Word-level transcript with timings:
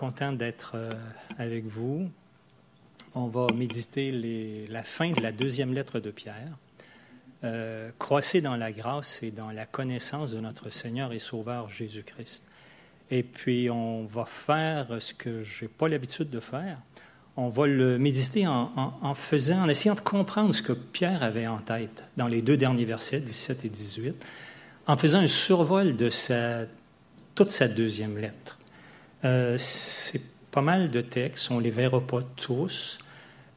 content 0.00 0.32
d'être 0.32 0.72
euh, 0.76 0.90
avec 1.36 1.66
vous. 1.66 2.08
On 3.14 3.26
va 3.26 3.46
méditer 3.54 4.66
la 4.70 4.82
fin 4.82 5.10
de 5.10 5.20
la 5.20 5.30
deuxième 5.30 5.74
lettre 5.74 6.00
de 6.00 6.10
Pierre. 6.10 6.56
Euh, 7.44 7.90
croissez 7.98 8.40
dans 8.40 8.56
la 8.56 8.72
grâce 8.72 9.22
et 9.22 9.30
dans 9.30 9.50
la 9.50 9.66
connaissance 9.66 10.32
de 10.32 10.40
notre 10.40 10.70
Seigneur 10.70 11.12
et 11.12 11.18
Sauveur 11.18 11.68
Jésus-Christ. 11.68 12.44
Et 13.10 13.22
puis, 13.22 13.68
on 13.68 14.06
va 14.06 14.24
faire 14.24 14.86
ce 15.00 15.12
que 15.12 15.42
je 15.42 15.64
n'ai 15.64 15.68
pas 15.68 15.86
l'habitude 15.86 16.30
de 16.30 16.40
faire. 16.40 16.78
On 17.36 17.50
va 17.50 17.66
le 17.66 17.98
méditer 17.98 18.46
en, 18.46 19.14
faisant, 19.14 19.64
en 19.64 19.68
essayant 19.68 19.96
de 19.96 20.00
comprendre 20.00 20.54
ce 20.54 20.62
que 20.62 20.72
Pierre 20.72 21.22
avait 21.22 21.46
en 21.46 21.58
tête 21.58 22.04
dans 22.16 22.26
les 22.26 22.40
deux 22.40 22.56
derniers 22.56 22.86
versets, 22.86 23.20
17 23.20 23.66
et 23.66 23.68
18, 23.68 24.26
en 24.86 24.96
faisant 24.96 25.18
un 25.18 25.28
survol 25.28 25.94
de 25.94 26.08
toute 27.34 27.50
sa 27.50 27.68
deuxième 27.68 28.16
lettre. 28.16 28.59
Euh, 29.24 29.56
c'est 29.58 30.22
pas 30.50 30.62
mal 30.62 30.90
de 30.90 31.00
textes, 31.00 31.50
on 31.50 31.58
les 31.58 31.70
verra 31.70 32.00
pas 32.00 32.22
tous. 32.36 32.98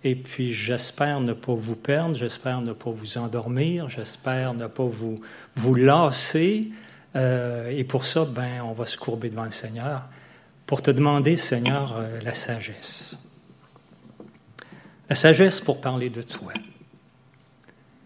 Et 0.03 0.15
puis, 0.15 0.51
j'espère 0.51 1.21
ne 1.21 1.33
pas 1.33 1.53
vous 1.53 1.77
perdre, 1.77 2.15
j'espère 2.15 2.61
ne 2.61 2.73
pas 2.73 2.91
vous 2.91 3.17
endormir, 3.17 3.89
j'espère 3.89 4.53
ne 4.53 4.67
pas 4.67 4.83
vous, 4.83 5.21
vous 5.55 5.75
lasser. 5.75 6.69
Euh, 7.15 7.69
et 7.69 7.83
pour 7.83 8.05
ça, 8.05 8.25
ben, 8.25 8.61
on 8.63 8.73
va 8.73 8.85
se 8.85 8.97
courber 8.97 9.29
devant 9.29 9.45
le 9.45 9.51
Seigneur 9.51 10.03
pour 10.65 10.81
te 10.81 10.91
demander, 10.91 11.37
Seigneur, 11.37 11.95
euh, 11.97 12.19
la 12.21 12.33
sagesse. 12.33 13.17
La 15.09 15.15
sagesse 15.15 15.61
pour 15.61 15.79
parler 15.79 16.09
de 16.09 16.21
toi. 16.21 16.51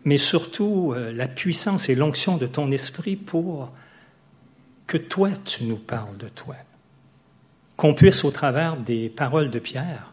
Mais 0.05 0.17
surtout, 0.17 0.95
la 0.95 1.27
puissance 1.27 1.89
et 1.89 1.95
l'onction 1.95 2.37
de 2.37 2.47
ton 2.47 2.71
esprit 2.71 3.17
pour 3.17 3.73
que 4.85 4.97
toi, 4.97 5.31
tu 5.43 5.65
nous 5.65 5.75
parles 5.75 6.15
de 6.17 6.29
toi 6.29 6.55
qu'on 7.77 7.93
puisse, 7.93 8.25
au 8.25 8.31
travers 8.31 8.75
des 8.75 9.09
paroles 9.09 9.51
de 9.51 9.59
Pierre, 9.59 10.11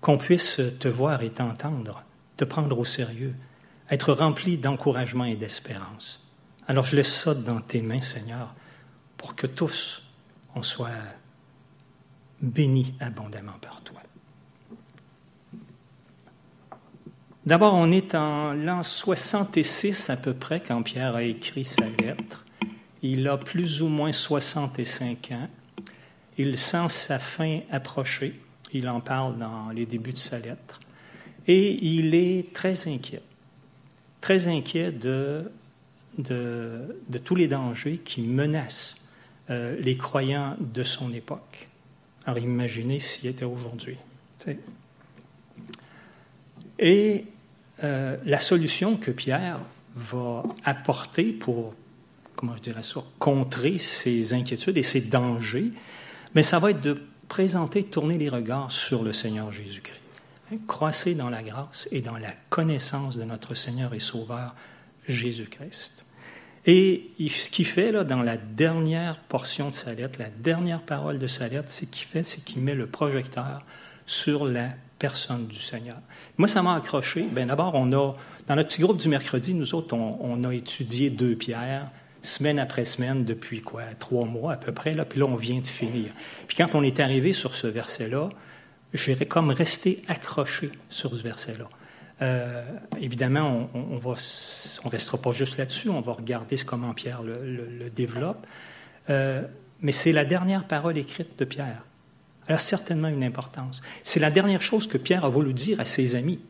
qu'on 0.00 0.18
puisse 0.18 0.60
te 0.78 0.88
voir 0.88 1.22
et 1.22 1.30
t'entendre, 1.30 2.00
te 2.36 2.44
prendre 2.44 2.78
au 2.78 2.84
sérieux, 2.84 3.34
être 3.90 4.12
rempli 4.12 4.58
d'encouragement 4.58 5.24
et 5.24 5.36
d'espérance. 5.36 6.28
Alors 6.66 6.84
je 6.84 6.96
laisse 6.96 7.14
ça 7.14 7.34
dans 7.34 7.60
tes 7.60 7.80
mains, 7.80 8.02
Seigneur, 8.02 8.54
pour 9.16 9.34
que 9.34 9.46
tous, 9.46 10.02
on 10.54 10.62
soit 10.62 10.90
bénis 12.42 12.94
abondamment 13.00 13.58
par 13.60 13.80
toi. 13.82 14.02
D'abord, 17.46 17.74
on 17.74 17.90
est 17.90 18.14
en 18.14 18.52
l'an 18.52 18.82
66 18.82 20.10
à 20.10 20.16
peu 20.16 20.34
près 20.34 20.60
quand 20.60 20.82
Pierre 20.82 21.14
a 21.14 21.22
écrit 21.22 21.64
sa 21.64 21.86
lettre. 22.02 22.44
Il 23.00 23.26
a 23.26 23.38
plus 23.38 23.80
ou 23.80 23.88
moins 23.88 24.12
65 24.12 25.30
ans. 25.32 25.48
Il 26.38 26.56
sent 26.56 26.88
sa 26.88 27.18
fin 27.18 27.60
approcher. 27.70 28.40
Il 28.72 28.88
en 28.88 29.00
parle 29.00 29.38
dans 29.38 29.70
les 29.70 29.86
débuts 29.86 30.12
de 30.12 30.18
sa 30.18 30.38
lettre. 30.38 30.80
Et 31.46 31.84
il 31.84 32.14
est 32.14 32.52
très 32.52 32.88
inquiet. 32.88 33.22
Très 34.20 34.48
inquiet 34.48 34.92
de, 34.92 35.50
de, 36.18 37.18
tous 37.24 37.34
les 37.34 37.48
dangers 37.48 37.98
qui 37.98 38.22
menacent 38.22 39.06
euh, 39.50 39.76
les 39.80 39.96
croyants 39.96 40.56
de 40.60 40.84
son 40.84 41.12
époque. 41.12 41.66
Alors 42.26 42.38
imaginez 42.38 43.00
s'il 43.00 43.28
était 43.28 43.44
aujourd'hui. 43.44 43.96
Et 46.78 47.24
euh, 47.82 48.16
la 48.24 48.38
solution 48.38 48.96
que 48.96 49.10
Pierre 49.10 49.60
va 49.94 50.42
apporter 50.64 51.32
pour, 51.32 51.74
comment 52.36 52.56
je 52.56 52.62
dirais 52.62 52.82
ça, 52.82 53.02
contrer 53.18 53.78
ces 53.78 54.34
inquiétudes 54.34 54.76
et 54.76 54.82
ces 54.82 55.00
dangers, 55.00 55.72
mais 56.34 56.42
ça 56.42 56.58
va 56.58 56.70
être 56.70 56.80
de 56.80 57.02
présenter, 57.28 57.84
tourner 57.84 58.18
les 58.18 58.28
regards 58.28 58.72
sur 58.72 59.02
le 59.02 59.12
Seigneur 59.12 59.52
Jésus-Christ. 59.52 60.00
Hein, 60.52 60.56
croissez 60.66 61.14
dans 61.14 61.30
la 61.30 61.42
grâce 61.42 61.88
et 61.90 62.00
dans 62.00 62.16
la 62.16 62.32
connaissance 62.48 63.16
de 63.18 63.24
notre 63.24 63.54
Seigneur 63.54 63.94
et 63.94 64.00
Sauveur 64.00 64.54
Jésus-Christ. 65.06 66.04
Et 66.66 67.12
ce 67.28 67.50
qu'il 67.50 67.64
fait 67.64 67.92
là, 67.92 68.04
dans 68.04 68.22
la 68.22 68.36
dernière 68.36 69.18
portion 69.20 69.70
de 69.70 69.74
sa 69.74 69.94
lettre, 69.94 70.18
la 70.18 70.28
dernière 70.28 70.82
parole 70.82 71.18
de 71.18 71.26
sa 71.26 71.48
lettre, 71.48 71.68
c'est 71.68 71.90
qu'il 71.90 72.06
fait, 72.06 72.22
c'est 72.22 72.44
qu'il 72.44 72.60
met 72.60 72.74
le 72.74 72.86
projecteur 72.86 73.62
sur 74.04 74.44
la 74.44 74.70
personne 74.98 75.46
du 75.46 75.58
Seigneur. 75.58 75.96
Moi, 76.36 76.48
ça 76.48 76.62
m'a 76.62 76.74
accroché. 76.74 77.22
Bien, 77.30 77.46
d'abord, 77.46 77.74
on 77.74 77.86
a, 77.92 78.14
dans 78.46 78.56
notre 78.56 78.68
petit 78.68 78.82
groupe 78.82 78.98
du 78.98 79.08
mercredi, 79.08 79.54
nous 79.54 79.74
autres, 79.74 79.94
on, 79.94 80.18
on 80.20 80.44
a 80.44 80.52
étudié 80.52 81.08
deux 81.10 81.36
pierres 81.36 81.90
semaine 82.22 82.58
après 82.58 82.84
semaine 82.84 83.24
depuis 83.24 83.60
quoi, 83.60 83.82
trois 83.98 84.26
mois 84.26 84.52
à 84.52 84.56
peu 84.56 84.72
près, 84.72 84.94
là, 84.94 85.04
puis 85.04 85.20
là, 85.20 85.26
on 85.26 85.36
vient 85.36 85.60
de 85.60 85.66
finir. 85.66 86.10
Puis 86.46 86.56
quand 86.56 86.74
on 86.74 86.82
est 86.82 87.00
arrivé 87.00 87.32
sur 87.32 87.54
ce 87.54 87.66
verset-là, 87.66 88.30
j'ai 88.94 89.16
comme 89.26 89.50
resté 89.50 90.02
accroché 90.08 90.70
sur 90.88 91.10
ce 91.10 91.22
verset-là. 91.22 91.68
Euh, 92.20 92.64
évidemment, 93.00 93.68
on 93.74 93.96
ne 93.96 94.00
on 94.84 94.88
restera 94.88 95.18
pas 95.18 95.30
juste 95.30 95.58
là-dessus, 95.58 95.88
on 95.88 96.00
va 96.00 96.12
regarder 96.12 96.56
comment 96.56 96.92
Pierre 96.94 97.22
le, 97.22 97.90
développe. 97.90 98.46
Euh, 99.10 99.42
mais 99.80 99.92
c'est 99.92 100.12
la 100.12 100.24
dernière 100.24 100.64
parole 100.64 100.98
écrite 100.98 101.38
de 101.38 101.44
Pierre. 101.44 101.84
Elle 102.46 102.54
a 102.54 102.58
certainement 102.58 103.08
une 103.08 103.22
importance. 103.22 103.80
C'est 104.02 104.20
la 104.20 104.30
dernière 104.30 104.62
chose 104.62 104.86
que 104.86 104.98
Pierre 104.98 105.24
a 105.24 105.28
voulu 105.28 105.52
dire 105.52 105.78
à 105.80 105.84
ses 105.84 106.16
amis. 106.16 106.40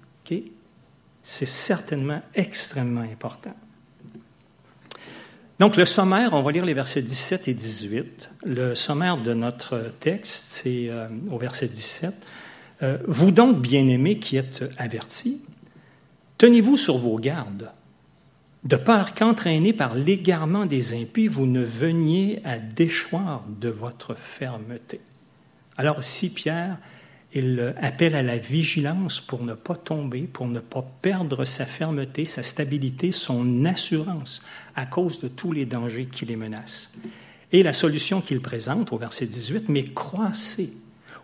C'est 1.22 1.46
certainement 1.46 2.22
extrêmement 2.34 3.00
important. 3.00 3.54
Donc, 5.58 5.76
le 5.76 5.84
sommaire, 5.84 6.34
on 6.34 6.42
va 6.42 6.52
lire 6.52 6.64
les 6.64 6.74
versets 6.74 7.02
17 7.02 7.48
et 7.48 7.54
18. 7.54 8.30
Le 8.44 8.76
sommaire 8.76 9.16
de 9.16 9.34
notre 9.34 9.92
texte, 9.98 10.46
c'est 10.52 10.88
euh, 10.88 11.08
au 11.30 11.38
verset 11.38 11.66
17. 11.66 12.14
Euh, 12.82 12.98
vous 13.08 13.32
donc, 13.32 13.60
bien-aimés 13.60 14.20
qui 14.20 14.36
êtes 14.36 14.62
avertis, 14.78 15.40
tenez-vous 16.38 16.76
sur 16.76 16.98
vos 16.98 17.18
gardes, 17.18 17.68
de 18.62 18.76
peur 18.76 19.14
qu'entraînés 19.14 19.72
par 19.72 19.96
l'égarement 19.96 20.64
des 20.64 20.94
impies, 20.94 21.26
vous 21.26 21.46
ne 21.46 21.64
veniez 21.64 22.40
à 22.44 22.58
déchoir 22.58 23.42
de 23.60 23.68
votre 23.68 24.14
fermeté. 24.14 25.00
Alors, 25.76 26.04
si 26.04 26.32
Pierre 26.32 26.78
il 27.34 27.74
appelle 27.80 28.14
à 28.14 28.22
la 28.22 28.38
vigilance 28.38 29.20
pour 29.20 29.44
ne 29.44 29.52
pas 29.52 29.74
tomber, 29.74 30.22
pour 30.22 30.46
ne 30.46 30.60
pas 30.60 30.84
perdre 31.02 31.44
sa 31.44 31.66
fermeté, 31.66 32.24
sa 32.24 32.42
stabilité, 32.42 33.12
son 33.12 33.66
assurance 33.66 34.42
à 34.78 34.86
cause 34.86 35.18
de 35.18 35.26
tous 35.26 35.50
les 35.50 35.66
dangers 35.66 36.06
qui 36.06 36.24
les 36.24 36.36
menacent. 36.36 36.92
Et 37.50 37.64
la 37.64 37.72
solution 37.72 38.20
qu'il 38.20 38.40
présente 38.40 38.92
au 38.92 38.98
verset 38.98 39.26
18, 39.26 39.68
mais 39.68 39.88
croissez 39.88 40.72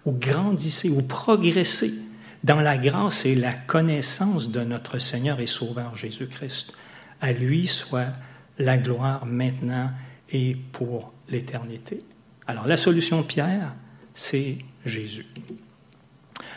ou 0.04 0.10
grandissez 0.10 0.90
ou 0.90 1.02
progressez 1.02 1.94
dans 2.42 2.60
la 2.60 2.76
grâce 2.76 3.24
et 3.24 3.36
la 3.36 3.52
connaissance 3.52 4.50
de 4.50 4.60
notre 4.64 4.98
Seigneur 4.98 5.38
et 5.38 5.46
Sauveur 5.46 5.96
Jésus-Christ. 5.96 6.72
À 7.20 7.32
lui 7.32 7.68
soit 7.68 8.12
la 8.58 8.76
gloire 8.76 9.24
maintenant 9.24 9.90
et 10.32 10.56
pour 10.72 11.12
l'éternité. 11.28 12.02
Alors 12.48 12.66
la 12.66 12.76
solution 12.76 13.20
de 13.20 13.26
Pierre, 13.26 13.72
c'est 14.14 14.58
Jésus. 14.84 15.26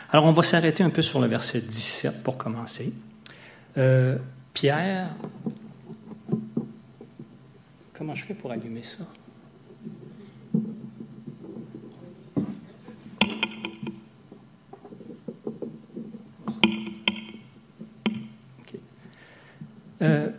Alors, 0.10 0.26
on 0.26 0.32
va 0.32 0.42
s'arrêter 0.42 0.84
un 0.84 0.90
peu 0.90 1.02
sur 1.04 1.20
le 1.20 1.28
verset 1.28 1.62
17 1.62 2.24
pour 2.24 2.38
commencer. 2.38 2.94
Euh, 3.78 4.18
Pierre, 4.54 5.10
comment 7.98 8.14
je 8.14 8.24
fais 8.24 8.36
pour 8.36 8.52
allumer 8.52 8.84
ça? 8.84 9.06
Euh, 20.04 20.30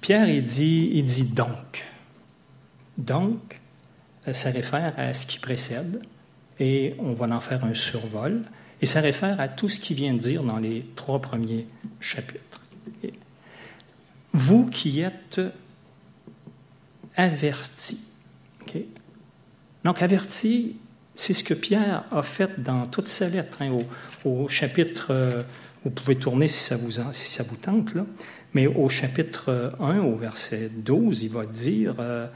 Pierre, 0.00 0.28
il 0.28 0.42
dit, 0.42 0.90
il 0.92 1.04
dit 1.04 1.32
donc. 1.32 1.84
Donc, 2.96 3.60
euh, 4.26 4.32
ça 4.32 4.50
réfère 4.50 4.94
à 4.98 5.14
ce 5.14 5.24
qui 5.24 5.38
précède 5.38 6.02
et 6.58 6.96
on 6.98 7.12
va 7.12 7.26
en 7.26 7.40
faire 7.40 7.64
un 7.64 7.74
survol. 7.74 8.42
Et 8.82 8.86
ça 8.86 9.00
réfère 9.00 9.40
à 9.40 9.46
tout 9.46 9.68
ce 9.68 9.78
qu'il 9.78 9.96
vient 9.96 10.14
de 10.14 10.18
dire 10.18 10.42
dans 10.42 10.58
les 10.58 10.84
trois 10.96 11.20
premiers 11.20 11.66
chapitres. 12.00 12.62
Vous 14.32 14.66
qui 14.66 15.00
êtes 15.00 15.40
avertis. 17.18 18.00
Donc, 19.84 20.02
avertis, 20.02 20.76
c'est 21.14 21.34
ce 21.34 21.44
que 21.44 21.54
Pierre 21.54 22.04
a 22.10 22.22
fait 22.22 22.60
dans 22.60 22.86
toute 22.86 23.08
sa 23.08 23.28
lettre, 23.28 23.58
hein, 23.60 23.76
au, 24.24 24.48
chapitre, 24.48 25.08
euh, 25.10 25.42
vous 25.84 25.90
pouvez 25.90 26.16
tourner 26.16 26.48
si 26.48 26.62
ça 26.64 26.76
vous, 26.76 26.92
si 27.12 27.32
ça 27.32 27.42
vous 27.42 27.56
tente, 27.56 27.94
là, 27.94 28.06
mais 28.54 28.66
au 28.66 28.88
chapitre 28.88 29.74
1, 29.80 30.00
au 30.00 30.14
verset 30.14 30.70
12, 30.74 31.22
il 31.22 31.30
va 31.30 31.46
dire 31.46 31.94
euh, 31.98 32.26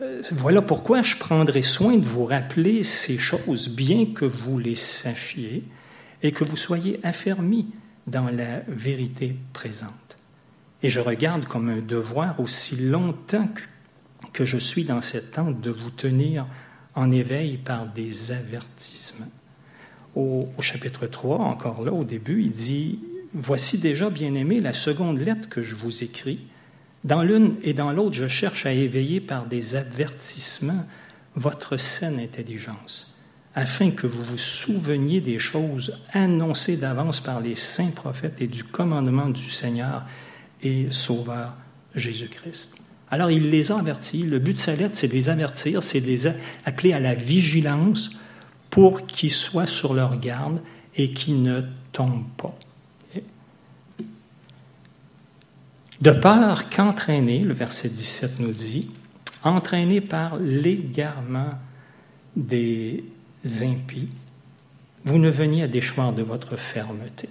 euh, 0.00 0.22
Voilà 0.32 0.62
pourquoi 0.62 1.02
je 1.02 1.16
prendrai 1.16 1.62
soin 1.62 1.96
de 1.96 2.04
vous 2.04 2.24
rappeler 2.24 2.82
ces 2.82 3.18
choses, 3.18 3.68
bien 3.68 4.06
que 4.06 4.24
vous 4.24 4.58
les 4.58 4.76
sachiez, 4.76 5.64
et 6.22 6.32
que 6.32 6.44
vous 6.44 6.56
soyez 6.56 7.00
affermis 7.02 7.66
dans 8.06 8.30
la 8.30 8.60
vérité 8.68 9.36
présente. 9.52 9.90
Et 10.82 10.90
je 10.90 11.00
regarde 11.00 11.44
comme 11.46 11.68
un 11.68 11.80
devoir 11.80 12.38
aussi 12.40 12.76
longtemps 12.76 13.48
que, 14.34 14.44
je 14.44 14.58
suis 14.58 14.84
dans 14.84 15.00
cette 15.00 15.30
tente 15.30 15.60
de 15.60 15.70
vous 15.70 15.90
tenir 15.90 16.46
en 16.94 17.10
éveil 17.10 17.56
par 17.56 17.86
des 17.86 18.32
avertissements. 18.32 19.30
Au, 20.14 20.48
au, 20.58 20.62
chapitre 20.62 21.06
3, 21.06 21.38
encore 21.38 21.82
là, 21.82 21.92
au 21.92 22.04
début, 22.04 22.42
il 22.42 22.50
dit, 22.50 22.98
Voici 23.36 23.78
déjà, 23.78 24.10
bien-aimé, 24.10 24.60
la 24.60 24.72
seconde 24.72 25.18
lettre 25.18 25.48
que 25.48 25.60
je 25.60 25.74
vous 25.74 26.04
écris. 26.04 26.40
Dans 27.02 27.22
l'une 27.22 27.56
et 27.64 27.72
dans 27.72 27.92
l'autre, 27.92 28.14
je 28.14 28.28
cherche 28.28 28.64
à 28.64 28.72
éveiller 28.72 29.20
par 29.20 29.46
des 29.46 29.74
avertissements 29.74 30.86
votre 31.34 31.76
saine 31.76 32.20
intelligence, 32.20 33.18
afin 33.56 33.90
que 33.90 34.06
vous 34.06 34.24
vous 34.24 34.38
souveniez 34.38 35.20
des 35.20 35.40
choses 35.40 36.00
annoncées 36.12 36.76
d'avance 36.76 37.20
par 37.20 37.40
les 37.40 37.56
saints 37.56 37.90
prophètes 37.90 38.40
et 38.40 38.46
du 38.46 38.62
commandement 38.62 39.28
du 39.28 39.50
Seigneur 39.50 40.04
et 40.62 40.90
Sauveur 40.90 41.56
Jésus-Christ. 41.96 42.83
Alors 43.14 43.30
il 43.30 43.48
les 43.50 43.70
a 43.70 43.78
avertis. 43.78 44.24
Le 44.24 44.40
but 44.40 44.54
de 44.54 44.58
sa 44.58 44.74
lettre, 44.74 44.96
c'est 44.96 45.06
de 45.06 45.12
les 45.12 45.30
avertir, 45.30 45.84
c'est 45.84 46.00
de 46.00 46.06
les 46.06 46.26
appeler 46.64 46.92
à 46.92 46.98
la 46.98 47.14
vigilance 47.14 48.10
pour 48.70 49.06
qu'ils 49.06 49.30
soient 49.30 49.66
sur 49.66 49.94
leur 49.94 50.18
garde 50.18 50.60
et 50.96 51.12
qu'ils 51.12 51.40
ne 51.40 51.62
tombent 51.92 52.26
pas. 52.36 52.58
De 56.00 56.10
peur 56.10 56.68
qu'entraîné, 56.70 57.38
le 57.38 57.54
verset 57.54 57.88
17 57.88 58.40
nous 58.40 58.50
dit, 58.50 58.90
entraîné 59.44 60.00
par 60.00 60.36
l'égarement 60.40 61.52
des 62.34 63.04
impies, 63.62 64.08
vous 65.04 65.20
ne 65.20 65.30
veniez 65.30 65.62
à 65.62 65.68
déchoir 65.68 66.12
de 66.12 66.24
votre 66.24 66.56
fermeté. 66.56 67.28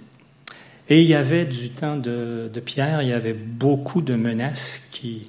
Et 0.88 1.02
il 1.02 1.06
y 1.06 1.14
avait 1.14 1.44
du 1.44 1.68
temps 1.68 1.98
de, 1.98 2.50
Pierre, 2.64 3.02
il 3.02 3.10
y 3.10 3.12
avait 3.12 3.34
beaucoup 3.34 4.00
de 4.00 4.14
menaces 4.14 4.88
qui, 4.90 5.28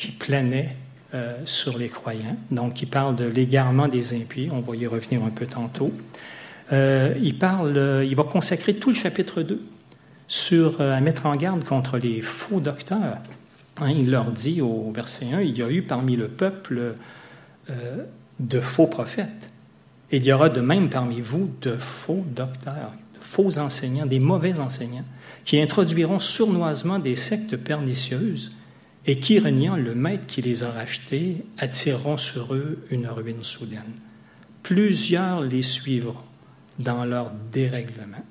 qui 0.00 0.12
planaient 0.12 0.74
euh, 1.14 1.36
sur 1.44 1.78
les 1.78 1.88
croyants. 1.88 2.36
Donc, 2.50 2.82
il 2.82 2.86
parle 2.88 3.14
de 3.14 3.26
l'égarement 3.26 3.86
des 3.86 4.14
impies, 4.14 4.48
on 4.50 4.60
va 4.60 4.74
y 4.74 4.86
revenir 4.86 5.22
un 5.22 5.30
peu 5.30 5.46
tantôt. 5.46 5.92
Euh, 6.72 7.14
il, 7.22 7.38
parle, 7.38 8.04
il 8.08 8.16
va 8.16 8.24
consacrer 8.24 8.74
tout 8.74 8.90
le 8.90 8.94
chapitre 8.94 9.42
2 9.42 9.60
sur, 10.30 10.80
euh, 10.80 10.94
à 10.94 11.00
mettre 11.00 11.26
en 11.26 11.34
garde 11.36 11.64
contre 11.64 11.98
les 11.98 12.22
faux 12.22 12.60
docteurs. 12.60 13.18
Hein, 13.80 13.90
il 13.90 14.10
leur 14.10 14.30
dit 14.30 14.62
au 14.62 14.90
verset 14.92 15.26
1, 15.32 15.40
il 15.42 15.58
y 15.58 15.62
a 15.62 15.68
eu 15.70 15.82
parmi 15.82 16.16
le 16.16 16.28
peuple 16.28 16.94
euh, 17.68 18.04
de 18.38 18.60
faux 18.60 18.86
prophètes. 18.86 19.50
Et 20.12 20.18
il 20.18 20.24
y 20.24 20.32
aura 20.32 20.48
de 20.48 20.60
même 20.60 20.88
parmi 20.88 21.20
vous 21.20 21.50
de 21.60 21.76
faux 21.76 22.24
docteurs, 22.28 22.92
de 23.14 23.20
faux 23.20 23.58
enseignants, 23.58 24.06
des 24.06 24.20
mauvais 24.20 24.58
enseignants, 24.58 25.04
qui 25.44 25.60
introduiront 25.60 26.20
sournoisement 26.20 27.00
des 27.00 27.16
sectes 27.16 27.56
pernicieuses 27.56 28.50
et 29.06 29.18
qui, 29.18 29.38
reniant 29.38 29.76
le 29.76 29.94
maître 29.94 30.26
qui 30.26 30.42
les 30.42 30.62
a 30.62 30.70
rachetés, 30.70 31.44
attireront 31.58 32.16
sur 32.16 32.54
eux 32.54 32.84
une 32.90 33.06
ruine 33.06 33.42
soudaine. 33.42 33.92
Plusieurs 34.62 35.40
les 35.40 35.62
suivront 35.62 36.16
dans 36.78 37.04
leur 37.04 37.32
dérèglement 37.52 38.24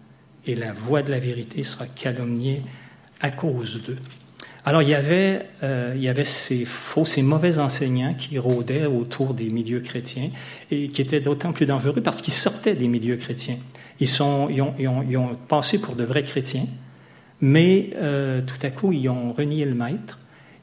et 0.45 0.56
la 0.56 0.74
voix 0.74 1.01
de 1.01 1.12
la 1.12 1.19
vérité 1.19 1.63
sera 1.63 1.86
calomniée 1.86 2.62
à 3.21 3.31
cause 3.31 3.83
d'eux. 3.83 3.98
Alors 4.66 4.81
il 4.81 4.89
y 4.89 4.94
avait, 4.94 5.48
euh, 5.63 5.94
il 5.95 6.04
y 6.04 6.10
avait 6.10 6.25
ces 6.25 6.66
faux, 6.66 7.06
ces 7.06 7.21
mauvais 7.21 7.60
enseignants 7.60 8.13
qui 8.13 8.38
rôdaient 8.38 8.86
autour 8.86 9.33
des 9.33 9.50
milieux 9.50 9.80
chrétiens 9.80 10.30
et 10.69 10.89
qui 10.89 11.01
étaient 11.01 11.21
d'autant 11.21 11.54
plus 11.54 11.66
dangereux 11.66 12.01
parce 12.01 12.21
qu'ils 12.21 12.33
sortaient 12.33 12.75
des 12.75 12.88
milieux 12.88 13.18
chrétiens. 13.18 13.57
Ils, 14.00 14.07
sont, 14.07 14.48
ils, 14.50 14.62
ont, 14.62 14.74
ils, 14.77 15.18
ont, 15.18 15.36
passé 15.48 15.80
pour 15.80 15.95
de 15.95 16.04
vrais 16.04 16.24
chrétiens, 16.24 16.66
mais 17.42 17.92
euh, 17.95 18.42
tout 18.42 18.66
à 18.66 18.69
coup, 18.69 18.94
ils 18.94 19.10
ont 19.10 19.33
renié 19.33 19.66
le 19.66 19.74
maître, 19.74 20.19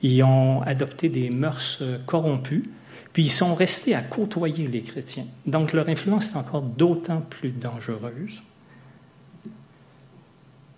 ils 0.07 0.23
ont 0.23 0.63
adopté 0.63 1.09
des 1.09 1.31
mœurs 1.31 1.79
euh, 1.83 1.99
corrompues, 2.05 2.65
puis 3.13 3.25
ils 3.25 3.31
sont 3.31 3.55
restés 3.55 3.95
à 3.95 4.03
côtoyer 4.03 4.69
les 4.69 4.83
chrétiens. 4.83 5.27
Donc 5.47 5.73
leur 5.73 5.89
influence 5.89 6.31
est 6.31 6.37
encore 6.37 6.63
d'autant 6.63 7.21
plus 7.21 7.51
dangereuse. 7.51 8.43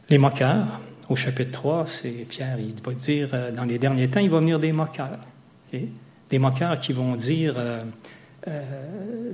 Les 0.09 0.19
moqueurs, 0.19 0.81
au 1.09 1.17
chapitre 1.17 1.51
3, 1.51 1.87
c'est 1.87 2.27
Pierre, 2.29 2.59
il 2.59 2.75
va 2.83 2.95
dire, 2.95 3.31
euh, 3.35 3.51
dans 3.51 3.65
les 3.65 3.79
derniers 3.79 4.09
temps, 4.09 4.21
il 4.21 4.31
va 4.31 4.41
venir 4.41 4.59
des 4.59 4.73
moqueurs. 4.73 5.21
Des 5.73 6.39
moqueurs 6.39 6.79
qui 6.79 6.93
vont 6.93 7.15
dire, 7.15 7.55
euh, 7.59 7.83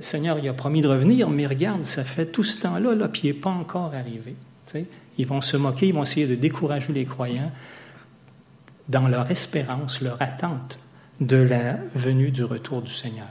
Seigneur, 0.01 0.37
il 0.39 0.49
a 0.49 0.53
promis 0.53 0.81
de 0.81 0.87
revenir, 0.87 1.29
mais 1.29 1.45
regarde, 1.45 1.85
ça 1.85 2.03
fait 2.03 2.25
tout 2.25 2.43
ce 2.43 2.61
temps-là, 2.61 2.95
là, 2.95 3.07
puis 3.07 3.21
il 3.25 3.27
n'est 3.27 3.39
pas 3.39 3.49
encore 3.49 3.93
arrivé. 3.93 4.35
Ils 5.17 5.27
vont 5.27 5.39
se 5.39 5.55
moquer, 5.55 5.87
ils 5.87 5.93
vont 5.93 6.03
essayer 6.03 6.27
de 6.27 6.35
décourager 6.35 6.91
les 6.91 7.05
croyants 7.05 7.51
dans 8.89 9.07
leur 9.07 9.29
espérance, 9.31 10.01
leur 10.01 10.21
attente 10.21 10.79
de 11.19 11.37
la 11.37 11.77
venue 11.93 12.31
du 12.31 12.43
retour 12.43 12.81
du 12.81 12.91
Seigneur. 12.91 13.27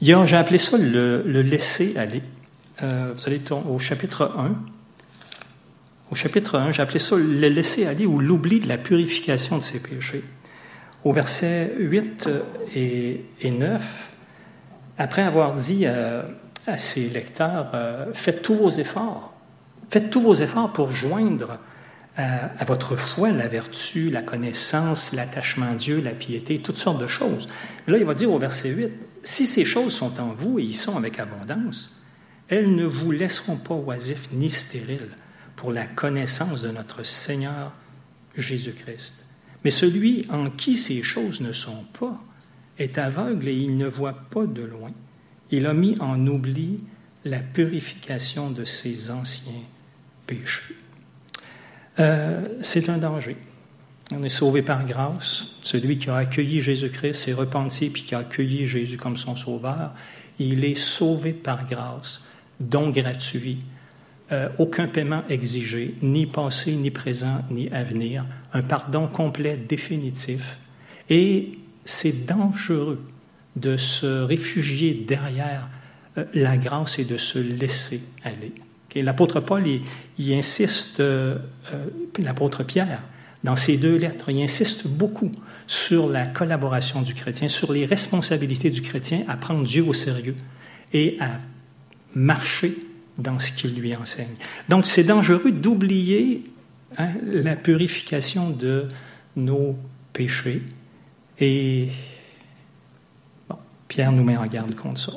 J'ai 0.00 0.36
appelé 0.36 0.58
ça 0.58 0.78
le, 0.78 1.22
laisser 1.42 1.96
aller. 1.96 2.22
vous 2.80 3.26
allez 3.26 3.42
au 3.68 3.78
chapitre 3.78 4.32
1, 4.36 4.56
au 6.10 6.14
chapitre 6.14 6.58
1, 6.58 6.70
j'ai 6.70 6.82
appelé 6.82 7.00
ça 7.00 7.16
le 7.16 7.48
laisser 7.48 7.84
aller 7.86 8.06
ou 8.06 8.20
l'oubli 8.20 8.60
de 8.60 8.68
la 8.68 8.78
purification 8.78 9.58
de 9.58 9.62
ses 9.62 9.80
péchés. 9.80 10.22
Au 11.02 11.12
verset 11.12 11.74
8 11.78 12.28
et, 12.74 13.24
9, 13.42 14.12
après 14.98 15.22
avoir 15.22 15.54
dit 15.54 15.84
à, 15.86 16.78
ses 16.78 17.08
lecteurs, 17.08 17.70
euh, 17.74 18.06
faites 18.12 18.42
tous 18.42 18.54
vos 18.54 18.70
efforts, 18.70 19.32
faites 19.88 20.10
tous 20.10 20.20
vos 20.20 20.34
efforts 20.34 20.72
pour 20.72 20.92
joindre 20.92 21.58
à, 22.16 22.64
votre 22.64 22.96
foi 22.96 23.30
la 23.30 23.46
vertu, 23.46 24.10
la 24.10 24.22
connaissance, 24.22 25.12
l'attachement 25.12 25.70
à 25.70 25.74
Dieu, 25.74 26.00
la 26.00 26.12
piété, 26.12 26.60
toutes 26.60 26.78
sortes 26.78 27.00
de 27.00 27.06
choses. 27.06 27.46
Là, 27.86 27.98
il 27.98 28.04
va 28.04 28.14
dire 28.14 28.32
au 28.32 28.38
verset 28.38 28.70
8, 28.70 28.90
si 29.22 29.46
ces 29.46 29.64
choses 29.64 29.94
sont 29.94 30.18
en 30.18 30.32
vous 30.32 30.58
et 30.58 30.62
y 30.62 30.74
sont 30.74 30.96
avec 30.96 31.18
abondance, 31.18 32.00
elles 32.48 32.74
ne 32.74 32.84
vous 32.84 33.10
laisseront 33.10 33.56
pas 33.56 33.74
oisifs 33.74 34.28
ni 34.32 34.48
stériles 34.48 35.10
pour 35.56 35.72
la 35.72 35.86
connaissance 35.86 36.62
de 36.62 36.70
notre 36.70 37.04
Seigneur 37.04 37.72
Jésus-Christ. 38.36 39.24
Mais 39.64 39.70
celui 39.70 40.26
en 40.30 40.50
qui 40.50 40.76
ces 40.76 41.02
choses 41.02 41.40
ne 41.40 41.52
sont 41.52 41.84
pas 41.98 42.18
est 42.78 42.98
aveugle 42.98 43.48
et 43.48 43.54
il 43.54 43.76
ne 43.76 43.88
voit 43.88 44.28
pas 44.30 44.46
de 44.46 44.62
loin. 44.62 44.90
Il 45.50 45.66
a 45.66 45.74
mis 45.74 45.96
en 46.00 46.26
oubli 46.26 46.78
la 47.24 47.40
purification 47.40 48.50
de 48.50 48.64
ses 48.64 49.10
anciens 49.10 49.64
péchés. 50.26 50.76
Euh, 51.98 52.42
c'est 52.60 52.88
un 52.88 52.98
danger. 52.98 53.36
On 54.14 54.22
est 54.22 54.28
sauvé 54.28 54.62
par 54.62 54.84
grâce. 54.84 55.46
Celui 55.62 55.98
qui 55.98 56.10
a 56.10 56.16
accueilli 56.16 56.60
Jésus-Christ 56.60 57.14
s'est 57.14 57.32
repenti 57.32 57.90
puis 57.90 58.02
qui 58.02 58.14
a 58.14 58.18
accueilli 58.18 58.66
Jésus 58.66 58.96
comme 58.96 59.16
son 59.16 59.36
sauveur, 59.36 59.92
il 60.38 60.64
est 60.64 60.76
sauvé 60.76 61.32
par 61.32 61.66
grâce, 61.66 62.26
don 62.60 62.90
gratuit 62.90 63.58
euh, 64.32 64.48
aucun 64.58 64.88
paiement 64.88 65.22
exigé, 65.28 65.94
ni 66.02 66.26
passé, 66.26 66.74
ni 66.74 66.90
présent, 66.90 67.44
ni 67.48 67.68
à 67.70 67.84
venir, 67.84 68.26
un 68.52 68.62
pardon 68.62 69.06
complet, 69.06 69.56
définitif. 69.56 70.58
Et 71.08 71.58
c'est 71.84 72.26
dangereux 72.26 73.00
de 73.54 73.76
se 73.76 74.22
réfugier 74.22 74.94
derrière 74.94 75.68
euh, 76.18 76.24
la 76.34 76.56
grâce 76.56 76.98
et 76.98 77.04
de 77.04 77.16
se 77.16 77.38
laisser 77.38 78.02
aller. 78.24 78.52
L'apôtre 79.02 79.40
Paul, 79.40 79.64
il, 79.66 80.32
insiste, 80.32 81.00
euh, 81.00 81.38
l'apôtre 82.18 82.62
Pierre, 82.64 83.02
dans 83.44 83.56
ces 83.56 83.76
deux 83.76 83.96
lettres, 83.96 84.30
il 84.30 84.42
insiste 84.42 84.86
beaucoup 84.86 85.30
sur 85.66 86.08
la 86.08 86.26
collaboration 86.26 87.02
du 87.02 87.14
chrétien, 87.14 87.48
sur 87.48 87.72
les 87.72 87.86
responsabilités 87.86 88.70
du 88.70 88.82
chrétien 88.82 89.22
à 89.28 89.36
prendre 89.36 89.62
Dieu 89.62 89.84
au 89.84 89.92
sérieux 89.92 90.36
et 90.92 91.16
à 91.20 91.38
marcher 92.14 92.76
dans 93.18 93.38
ce 93.38 93.52
qu'il 93.52 93.74
lui 93.74 93.94
enseigne. 93.94 94.34
Donc 94.68 94.86
c'est 94.86 95.04
dangereux 95.04 95.52
d'oublier 95.52 96.44
hein, 96.98 97.10
la 97.24 97.56
purification 97.56 98.50
de 98.50 98.88
nos 99.36 99.76
péchés. 100.12 100.62
Et 101.38 101.88
bon, 103.48 103.56
Pierre 103.88 104.12
nous 104.12 104.24
met 104.24 104.36
en 104.36 104.46
garde 104.46 104.74
contre 104.74 105.00
ça. 105.00 105.12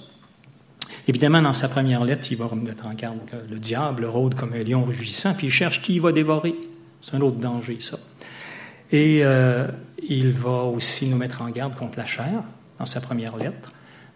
Évidemment, 1.10 1.42
dans 1.42 1.54
sa 1.54 1.68
première 1.68 2.06
lettre, 2.06 2.32
il 2.32 2.38
va 2.38 2.48
mettre 2.54 2.86
en 2.86 2.94
garde 2.94 3.26
que 3.26 3.36
le 3.52 3.58
diable 3.58 4.06
rôde 4.06 4.36
comme 4.36 4.54
un 4.54 4.64
lion 4.64 4.86
rugissant, 4.86 5.34
puis 5.34 5.48
il 5.48 5.52
cherche 5.52 5.82
qui 5.82 5.96
il 5.96 6.02
va 6.02 6.12
dévorer. 6.12 6.54
C'est 7.02 7.16
un 7.16 7.22
autre 7.22 7.38
danger, 7.38 7.78
ça. 7.80 7.98
Et 8.92 9.22
euh, 9.24 9.68
il 10.08 10.32
va 10.32 10.66
aussi 10.66 11.08
nous 11.08 11.18
mettre 11.18 11.42
en 11.42 11.50
garde 11.50 11.76
contre 11.76 11.98
la 11.98 12.06
chair, 12.06 12.44
dans 12.78 12.86
sa 12.86 13.02
première 13.02 13.38
lettre. 13.38 13.72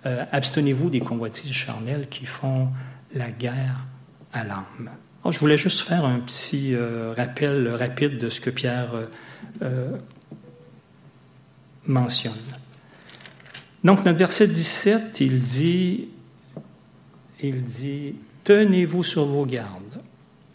Euh, 0.05 0.23
abstenez-vous 0.31 0.91
des 0.91 0.99
convoitises 0.99 1.51
charnelles 1.51 2.09
qui 2.11 2.27
font 2.27 2.67
la 3.15 3.31
guerre 3.31 3.87
à 4.31 4.43
l'âme. 4.43 4.91
Oh, 5.23 5.31
je 5.31 5.39
voulais 5.39 5.57
juste 5.57 5.79
faire 5.79 6.05
un 6.05 6.19
petit 6.19 6.75
euh, 6.75 7.15
rappel 7.17 7.69
rapide 7.69 8.19
de 8.19 8.29
ce 8.29 8.39
que 8.39 8.51
Pierre 8.51 8.91
mentionne. 11.87 12.33
Donc, 13.83 14.05
notre 14.05 14.19
verset 14.19 14.47
17, 14.47 15.21
il 15.21 15.41
dit, 15.41 16.09
il 17.43 17.63
dit, 17.63 18.15
Tenez-vous 18.43 19.03
sur 19.03 19.25
vos 19.25 19.45
gardes, 19.45 20.01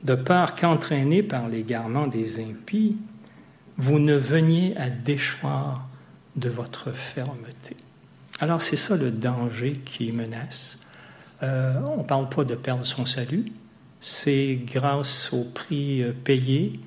de 0.05 0.15
peur 0.15 0.55
qu'entraînés 0.55 1.23
par 1.23 1.49
l'égarement 1.49 2.07
des 2.07 2.41
impies, 2.41 2.99
vous 3.79 3.99
ne 3.99 4.15
veniez 4.15 4.77
à 4.77 4.91
déchoir 4.91 5.89
de 6.37 6.49
votre 6.49 6.93
fermeté. 6.93 7.77
Alors 8.41 8.61
c'est 8.61 8.77
ça 8.77 8.97
le 8.97 9.11
danger 9.11 9.81
qui 9.85 10.13
menace. 10.13 10.85
Euh, 11.43 11.81
on 11.87 11.99
ne 11.99 12.03
parle 12.03 12.29
pas 12.29 12.45
de 12.45 12.55
perdre 12.55 12.85
son 12.85 13.07
salut, 13.07 13.53
c'est 14.01 14.61
grâce 14.65 15.33
au 15.33 15.45
prix 15.45 16.03
euh, 16.03 16.13
payé, 16.13 16.81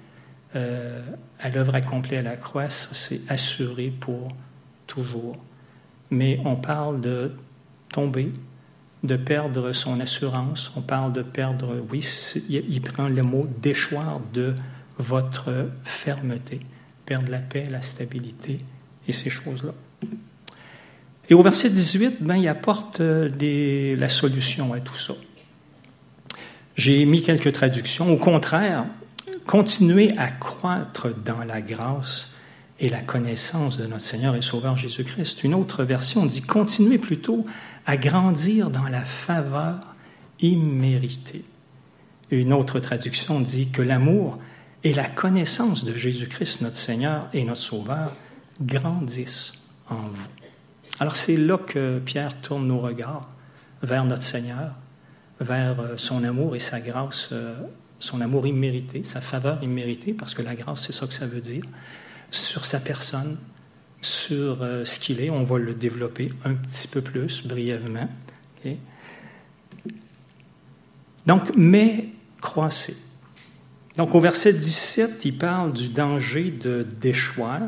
euh, 0.56 1.02
à 1.40 1.50
l'œuvre 1.50 1.76
accomplie 1.76 2.18
à 2.18 2.22
la 2.22 2.36
croix, 2.36 2.70
c'est 2.70 3.22
assuré 3.30 3.94
pour 3.98 4.28
toujours. 4.88 5.38
Mais 6.10 6.40
on 6.46 6.58
parle 6.58 7.02
de 7.02 7.32
tomber, 7.92 8.32
de 9.04 9.16
perdre 9.16 9.74
son 9.74 10.00
assurance, 10.00 10.72
on 10.76 10.82
parle 10.82 11.12
de 11.12 11.22
perdre, 11.22 11.84
oui, 11.90 12.06
il 12.50 12.82
prend 12.82 13.08
le 13.08 13.24
mot 13.24 13.48
déchoir 13.62 14.20
de 14.34 14.54
votre 14.98 15.70
fermeté, 15.84 16.60
perdre 17.06 17.32
la 17.32 17.40
paix, 17.40 17.64
la 17.70 17.82
stabilité 17.82 18.58
et 19.08 19.14
ces 19.14 19.30
choses-là. 19.30 19.74
Et 21.30 21.34
au 21.34 21.42
verset 21.42 21.70
18, 21.70 22.18
ben, 22.22 22.36
il 22.36 22.48
apporte 22.48 23.00
euh, 23.00 23.96
la 23.96 24.10
solution 24.10 24.74
à 24.74 24.80
tout 24.82 24.98
ça. 24.98 25.14
J'ai 26.76 27.06
mis 27.06 27.22
quelques 27.22 27.54
traductions. 27.54 28.12
Au 28.12 28.18
contraire, 28.18 28.86
continuez 29.46 30.14
à 30.18 30.28
croître 30.28 31.08
dans 31.24 31.44
la 31.44 31.62
grâce 31.62 32.34
et 32.82 32.90
la 32.90 33.00
connaissance 33.00 33.78
de 33.78 33.86
notre 33.86 34.02
Seigneur 34.02 34.36
et 34.36 34.42
Sauveur 34.42 34.76
Jésus-Christ. 34.76 35.44
Une 35.44 35.54
autre 35.54 35.84
version 35.84 36.26
dit 36.26 36.42
continuez 36.42 36.98
plutôt 36.98 37.46
à 37.46 37.71
grandir 37.90 38.70
dans 38.70 38.88
la 38.88 39.04
faveur 39.04 39.80
imméritée. 40.40 41.44
Une 42.30 42.54
autre 42.54 42.80
traduction 42.80 43.42
dit 43.42 43.70
que 43.70 43.82
l'amour 43.82 44.36
et 44.84 44.94
la 44.94 45.08
connaissance 45.08 45.84
de 45.84 45.94
Jésus-Christ, 45.94 46.62
notre 46.62 46.78
Seigneur 46.78 47.28
et 47.34 47.44
notre 47.44 47.62
Sauveur, 47.62 48.16
grandissent 48.62 49.54
en 49.90 50.08
vous. 50.08 50.28
Alors 51.00 51.16
c'est 51.16 51.38
là 51.38 51.58
que 51.58 52.00
Pierre 52.00 52.40
tourne 52.42 52.68
nos 52.68 52.80
regards 52.80 53.28
vers 53.82 54.06
notre 54.06 54.22
Seigneur, 54.22 54.74
vers 55.40 55.80
euh, 55.80 55.98
son 55.98 56.24
amour 56.24 56.56
et 56.56 56.60
sa 56.60 56.80
grâce, 56.80 57.30
euh, 57.32 57.56
son 58.00 58.22
amour 58.22 58.46
immérité, 58.48 59.04
sa 59.04 59.22
faveur 59.22 59.64
imméritée, 59.64 60.14
parce 60.14 60.34
que 60.34 60.42
la 60.42 60.56
grâce, 60.56 60.86
c'est 60.86 60.94
ça 60.94 61.08
que 61.08 61.14
ça 61.14 61.26
veut 61.26 61.42
dire, 61.42 61.64
sur 62.30 62.66
sa 62.66 62.80
personne, 62.80 63.38
sur 64.02 64.64
euh, 64.64 64.84
ce 64.86 65.00
qu'il 65.00 65.22
est. 65.22 65.30
On 65.30 65.44
va 65.44 65.60
le 65.60 65.74
développer 65.74 66.28
un 66.44 66.54
petit 66.54 66.88
peu 66.88 67.02
plus 67.02 67.46
brièvement. 67.46 68.10
Donc, 71.26 71.52
mais 71.56 72.10
croissez. 72.40 72.98
Donc, 73.98 74.16
au 74.16 74.22
verset 74.22 74.54
17, 74.54 75.24
il 75.26 75.38
parle 75.38 75.74
du 75.74 75.90
danger 75.90 76.52
de 76.52 76.86
déchoir, 77.00 77.62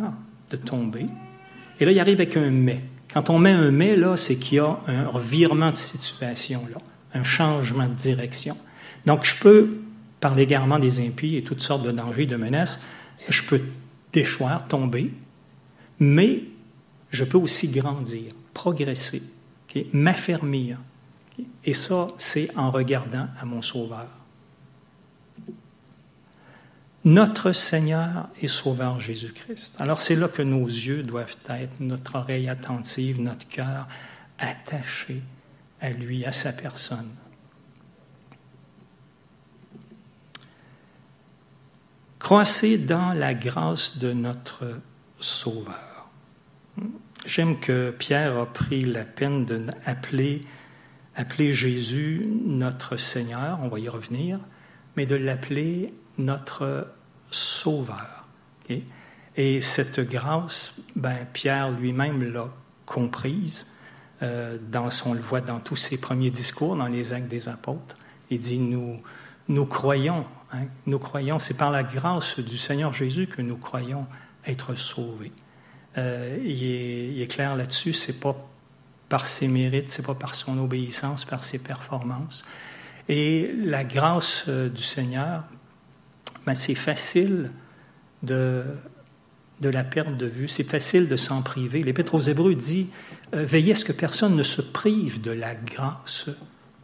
de 0.50 0.58
tomber. 0.58 1.06
Et 1.80 1.86
là, 1.86 1.92
il 1.92 2.00
arrive 2.00 2.16
avec 2.16 2.38
un 2.38 2.50
mais. 2.50 2.82
Quand 3.14 3.30
on 3.30 3.38
met 3.38 3.52
un 3.52 3.70
mais, 3.70 3.96
là, 3.96 4.18
c'est 4.18 4.38
qu'il 4.38 4.58
y 4.58 4.60
a 4.60 4.80
un 4.88 5.06
revirement 5.06 5.70
de 5.70 5.76
situation, 5.76 6.64
là, 6.72 6.80
un 7.14 7.24
changement 7.24 7.88
de 7.88 7.94
direction. 7.94 8.58
Donc, 9.06 9.26
je 9.26 9.36
peux, 9.40 9.70
par 10.20 10.34
l'égarement 10.34 10.80
des 10.80 11.06
impies 11.06 11.36
et 11.36 11.44
toutes 11.44 11.62
sortes 11.62 11.86
de 11.86 11.92
dangers, 11.92 12.26
de 12.26 12.38
menaces, 12.38 12.80
je 13.30 13.44
peux 13.44 13.62
déchoir, 14.14 14.68
tomber, 14.68 15.14
mais 16.04 16.44
je 17.10 17.24
peux 17.24 17.38
aussi 17.38 17.70
grandir, 17.70 18.34
progresser, 18.54 19.24
m'affermir. 19.92 20.78
Et 21.64 21.74
ça, 21.74 22.10
c'est 22.18 22.56
en 22.56 22.70
regardant 22.70 23.28
à 23.40 23.46
mon 23.46 23.62
Sauveur 23.62 24.08
notre 27.06 27.52
Seigneur 27.52 28.30
et 28.42 28.48
Sauveur 28.48 29.00
Jésus-Christ. 29.00 29.76
Alors 29.80 30.00
c'est 30.00 30.16
là 30.16 30.30
que 30.30 30.42
nos 30.42 30.66
yeux 30.66 31.04
doivent 31.04 31.36
être, 31.50 31.82
notre 31.82 32.16
oreille 32.16 32.48
attentive, 32.48 33.20
notre 33.20 33.46
cœur 33.50 33.88
attaché 34.40 35.22
à 35.82 35.90
lui, 35.90 36.24
à 36.24 36.32
sa 36.32 36.54
personne. 36.54 37.10
Croissez 42.20 42.78
dans 42.78 43.12
la 43.12 43.34
grâce 43.34 43.98
de 43.98 44.14
notre 44.14 44.80
Sauveur. 45.20 45.93
J'aime 47.26 47.60
que 47.60 47.92
Pierre 47.92 48.38
a 48.38 48.46
pris 48.46 48.82
la 48.82 49.06
peine 49.06 49.46
d'appeler 49.46 50.42
appeler 51.16 51.54
Jésus 51.54 52.28
notre 52.46 52.98
Seigneur, 52.98 53.60
on 53.62 53.68
va 53.68 53.80
y 53.80 53.90
revenir, 53.90 54.40
mais 54.98 55.06
de 55.06 55.16
l'appeler 55.16 55.94
notre 56.18 56.88
Sauveur. 57.32 58.28
Et 59.36 59.62
cette 59.62 60.00
grâce, 60.00 60.76
ben, 60.96 61.18
Pierre 61.34 61.72
lui-même 61.72 62.32
l'a 62.32 62.50
comprise. 62.86 63.68
Euh, 64.22 64.58
dans 64.72 64.90
son, 64.90 65.12
on 65.12 65.14
le 65.14 65.20
voit 65.20 65.42
dans 65.42 65.60
tous 65.60 65.76
ses 65.76 65.98
premiers 65.98 66.30
discours, 66.30 66.76
dans 66.76 66.88
les 66.88 67.14
actes 67.14 67.28
des 67.28 67.50
apôtres. 67.50 67.98
Il 68.30 68.40
dit, 68.40 68.60
nous, 68.60 69.02
nous 69.48 69.66
croyons, 69.66 70.26
hein, 70.52 70.66
nous 70.86 71.00
croyons, 71.00 71.40
c'est 71.40 71.58
par 71.58 71.72
la 71.72 71.84
grâce 71.84 72.40
du 72.40 72.58
Seigneur 72.58 72.94
Jésus 72.94 73.28
que 73.28 73.42
nous 73.42 73.58
croyons 73.58 74.06
être 74.46 74.76
sauvés. 74.76 75.32
Euh, 75.98 76.38
il, 76.44 77.22
est, 77.22 77.28
clair 77.28 77.56
là-dessus, 77.56 77.94
c'est 77.94 78.20
pas 78.20 78.36
par 79.10 79.26
ses 79.26 79.48
mérites, 79.48 79.90
c'est 79.90 80.06
pas 80.06 80.16
par 80.16 80.34
son 80.34 80.58
obéissance, 80.58 81.26
par 81.26 81.44
ses 81.44 81.60
performances. 81.60 82.46
Et 83.10 83.52
la 83.58 83.84
grâce 83.84 84.46
euh, 84.48 84.70
du 84.70 84.82
Seigneur, 84.82 85.44
ben, 86.46 86.56
c'est 86.56 86.76
facile 86.76 87.52
de, 88.24 88.64
de 89.62 89.70
la 89.70 89.84
perte 89.84 90.18
de 90.18 90.26
vue, 90.26 90.48
c'est 90.48 90.64
facile 90.64 91.08
de 91.08 91.18
s'en 91.18 91.42
priver. 91.42 91.82
L'Épître 91.82 92.16
aux 92.16 92.22
Hébreux 92.22 92.56
dit 92.56 92.90
euh, 93.34 93.46
Veillez 93.46 93.74
à 93.74 93.76
ce 93.76 93.86
que 93.86 93.92
personne 93.92 94.36
ne 94.36 94.44
se 94.44 94.62
prive 94.62 95.22
de 95.22 95.32
la 95.32 95.54
grâce 95.54 96.26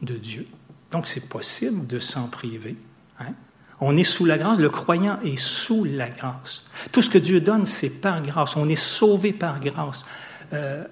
de 0.02 0.16
Dieu. 0.16 0.48
Donc, 0.92 1.08
c'est 1.08 1.30
possible 1.30 1.88
de 1.88 2.00
s'en 2.00 2.28
priver. 2.28 2.76
Hein. 3.20 3.34
On 3.82 3.96
est 3.96 4.04
sous 4.04 4.26
la 4.26 4.38
grâce, 4.38 4.60
le 4.60 4.70
croyant 4.70 5.20
est 5.24 5.38
sous 5.38 5.86
la 5.86 6.10
grâce. 6.10 6.66
Tout 6.92 7.02
ce 7.02 7.10
que 7.10 7.18
Dieu 7.18 7.40
donne, 7.40 7.66
c'est 7.66 8.02
par 8.02 8.22
grâce. 8.22 8.56
On 8.58 8.68
est 8.68 8.76
sauvé 8.76 9.32
par 9.32 9.60
grâce. 9.60 10.06
Euh, 10.52 10.84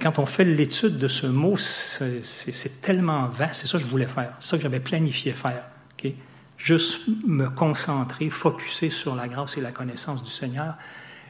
quand 0.00 0.18
on 0.18 0.26
fait 0.26 0.44
l'étude 0.44 0.98
de 0.98 1.08
ce 1.08 1.26
mot, 1.26 1.56
c'est 1.56 2.80
tellement 2.82 3.28
vaste. 3.28 3.62
C'est 3.62 3.66
ça 3.66 3.78
que 3.78 3.84
je 3.84 3.88
voulais 3.88 4.06
faire, 4.06 4.34
c'est 4.40 4.50
ça 4.50 4.56
que 4.56 4.62
j'avais 4.62 4.80
planifié 4.80 5.32
faire. 5.32 5.64
Okay? 5.94 6.16
juste 6.62 7.08
me 7.26 7.48
concentrer, 7.48 8.30
focuser 8.30 8.90
sur 8.90 9.16
la 9.16 9.28
grâce 9.28 9.56
et 9.56 9.60
la 9.60 9.72
connaissance 9.72 10.22
du 10.22 10.30
Seigneur. 10.30 10.76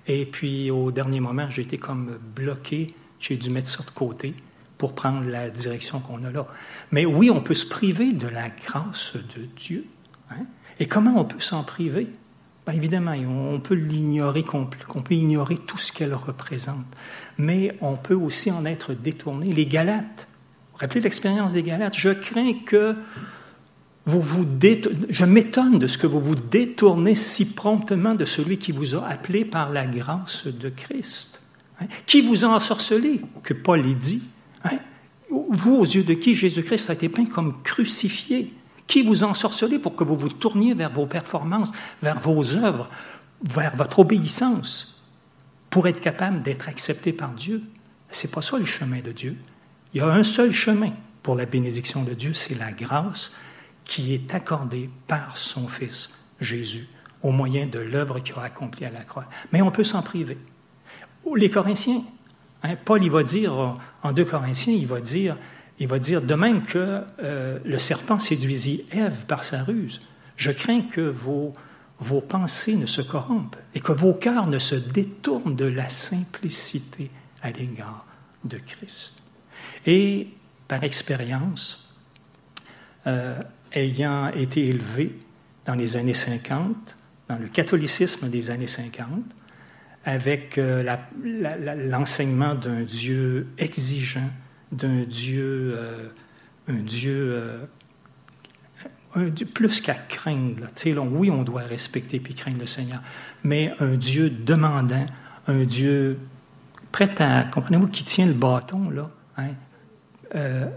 Et 0.06 0.26
puis, 0.26 0.70
au 0.70 0.90
dernier 0.90 1.20
moment, 1.20 1.48
j'ai 1.48 1.62
été 1.62 1.78
comme 1.78 2.18
bloqué. 2.34 2.94
J'ai 3.18 3.36
dû 3.36 3.50
mettre 3.50 3.68
ça 3.68 3.84
de 3.84 3.90
côté 3.90 4.34
pour 4.76 4.94
prendre 4.94 5.26
la 5.26 5.48
direction 5.48 6.00
qu'on 6.00 6.24
a 6.24 6.30
là. 6.30 6.46
Mais 6.90 7.06
oui, 7.06 7.30
on 7.30 7.40
peut 7.40 7.54
se 7.54 7.66
priver 7.66 8.12
de 8.12 8.26
la 8.26 8.50
grâce 8.50 9.14
de 9.14 9.44
Dieu. 9.56 9.86
Hein? 10.30 10.44
Et 10.80 10.86
comment 10.86 11.18
on 11.18 11.24
peut 11.24 11.40
s'en 11.40 11.62
priver? 11.62 12.08
Bien, 12.66 12.74
évidemment, 12.74 13.12
on 13.12 13.60
peut 13.60 13.74
l'ignorer, 13.74 14.44
qu'on 14.44 14.66
peut 14.66 15.14
ignorer 15.14 15.56
tout 15.56 15.78
ce 15.78 15.92
qu'elle 15.92 16.14
représente. 16.14 16.86
Mais 17.38 17.76
on 17.80 17.96
peut 17.96 18.14
aussi 18.14 18.50
en 18.50 18.64
être 18.64 18.94
détourné. 18.94 19.52
Les 19.52 19.66
Galates, 19.66 20.28
vous, 20.72 20.78
rappelez 20.78 21.00
l'expérience 21.00 21.52
des 21.52 21.62
Galates? 21.62 21.96
Je 21.96 22.10
crains 22.10 22.54
que 22.64 22.94
vous 24.04 24.20
vous 24.20 24.46
je 25.10 25.24
m'étonne 25.24 25.78
de 25.78 25.86
ce 25.86 25.98
que 25.98 26.06
vous 26.06 26.20
vous 26.20 26.34
détournez 26.34 27.14
si 27.14 27.54
promptement 27.54 28.14
de 28.14 28.24
celui 28.24 28.58
qui 28.58 28.72
vous 28.72 28.94
a 28.96 29.06
appelé 29.06 29.44
par 29.44 29.70
la 29.70 29.86
grâce 29.86 30.46
de 30.46 30.68
Christ. 30.68 31.40
Hein? 31.80 31.86
Qui 32.06 32.22
vous 32.22 32.44
a 32.44 32.48
ensorcelé, 32.48 33.20
que 33.42 33.54
Paul 33.54 33.86
ait 33.86 33.94
dit. 33.94 34.22
Hein? 34.64 34.78
Vous, 35.30 35.76
aux 35.76 35.84
yeux 35.84 36.04
de 36.04 36.14
qui? 36.14 36.34
Jésus-Christ 36.34 36.90
a 36.90 36.94
été 36.94 37.08
peint 37.08 37.26
comme 37.26 37.62
crucifié. 37.62 38.52
Qui 38.86 39.02
vous 39.02 39.24
a 39.24 39.28
ensorcelé 39.28 39.78
pour 39.78 39.94
que 39.94 40.04
vous 40.04 40.16
vous 40.16 40.28
tourniez 40.28 40.74
vers 40.74 40.92
vos 40.92 41.06
performances, 41.06 41.72
vers 42.02 42.18
vos 42.18 42.56
œuvres, 42.56 42.90
vers 43.42 43.74
votre 43.76 44.00
obéissance, 44.00 45.02
pour 45.70 45.88
être 45.88 46.00
capable 46.00 46.42
d'être 46.42 46.68
accepté 46.68 47.12
par 47.12 47.30
Dieu? 47.30 47.62
C'est 48.10 48.32
pas 48.32 48.42
ça 48.42 48.58
le 48.58 48.64
chemin 48.64 49.00
de 49.00 49.12
Dieu. 49.12 49.36
Il 49.94 49.98
y 49.98 50.00
a 50.00 50.08
un 50.08 50.22
seul 50.22 50.52
chemin 50.52 50.92
pour 51.22 51.34
la 51.36 51.46
bénédiction 51.46 52.02
de 52.02 52.14
Dieu, 52.14 52.34
c'est 52.34 52.58
la 52.58 52.72
grâce 52.72 53.32
qui 53.84 54.14
est 54.14 54.34
accordé 54.34 54.90
par 55.06 55.36
son 55.36 55.68
Fils 55.68 56.10
Jésus 56.40 56.88
au 57.22 57.30
moyen 57.30 57.66
de 57.66 57.78
l'œuvre 57.78 58.20
qu'il 58.20 58.34
a 58.36 58.42
accomplie 58.42 58.84
à 58.84 58.90
la 58.90 59.02
croix. 59.02 59.26
Mais 59.52 59.62
on 59.62 59.70
peut 59.70 59.84
s'en 59.84 60.02
priver. 60.02 60.38
Les 61.36 61.50
Corinthiens, 61.50 62.02
hein, 62.62 62.74
Paul 62.84 63.04
il 63.04 63.10
va 63.10 63.22
dire 63.22 63.78
en 64.02 64.12
2 64.12 64.24
Corinthiens, 64.24 64.74
il 64.74 64.86
va 64.86 65.00
dire, 65.00 65.36
il 65.82 65.88
va 65.88 65.98
dire 65.98 66.22
de 66.22 66.34
même 66.36 66.62
que 66.62 67.02
euh, 67.24 67.58
le 67.64 67.78
serpent 67.80 68.20
séduisit 68.20 68.86
Ève 68.92 69.26
par 69.26 69.42
sa 69.42 69.64
ruse, 69.64 70.00
je 70.36 70.52
crains 70.52 70.82
que 70.82 71.00
vos, 71.00 71.52
pensées 72.28 72.76
ne 72.76 72.86
se 72.86 73.02
corrompent 73.02 73.56
et 73.74 73.80
que 73.80 73.90
vos 73.90 74.14
cœurs 74.14 74.46
ne 74.46 74.60
se 74.60 74.76
détournent 74.76 75.56
de 75.56 75.64
la 75.64 75.88
simplicité 75.88 77.10
à 77.42 77.50
l'égard 77.50 78.06
de 78.44 78.58
Christ. 78.58 79.24
Et 79.84 80.28
par 80.68 80.84
expérience, 80.84 81.92
euh, 83.08 83.40
ayant 83.72 84.28
été 84.28 84.64
élevé 84.66 85.18
dans 85.64 85.74
les 85.74 85.96
années 85.96 86.14
50, 86.14 86.76
dans 87.28 87.38
le 87.38 87.48
catholicisme 87.48 88.30
des 88.30 88.52
années 88.52 88.68
50, 88.68 89.08
avec 90.04 90.58
euh, 90.58 90.96
l'enseignement 91.90 92.54
d'un 92.54 92.84
Dieu 92.84 93.48
exigeant, 93.58 94.30
d'un 94.72 95.02
Dieu, 95.02 95.74
euh, 95.76 96.08
un 96.68 96.80
Dieu, 96.80 97.32
euh, 97.32 97.64
un 99.14 99.28
Dieu 99.28 99.46
plus 99.46 99.80
qu'à 99.80 99.94
craindre. 99.94 100.62
Là. 100.62 101.00
oui, 101.02 101.30
on 101.30 101.42
doit 101.42 101.62
respecter 101.62 102.18
puis 102.18 102.34
craindre 102.34 102.58
le 102.58 102.66
Seigneur, 102.66 103.00
mais 103.44 103.72
un 103.80 103.96
Dieu 103.96 104.30
demandant, 104.30 105.04
un 105.46 105.64
Dieu 105.64 106.18
prêt 106.90 107.20
à, 107.20 107.44
comprenez-vous, 107.44 107.88
qui 107.88 108.04
tient 108.04 108.26
le 108.26 108.34
bâton, 108.34 108.90
là, 108.90 109.10
hein? 109.36 109.50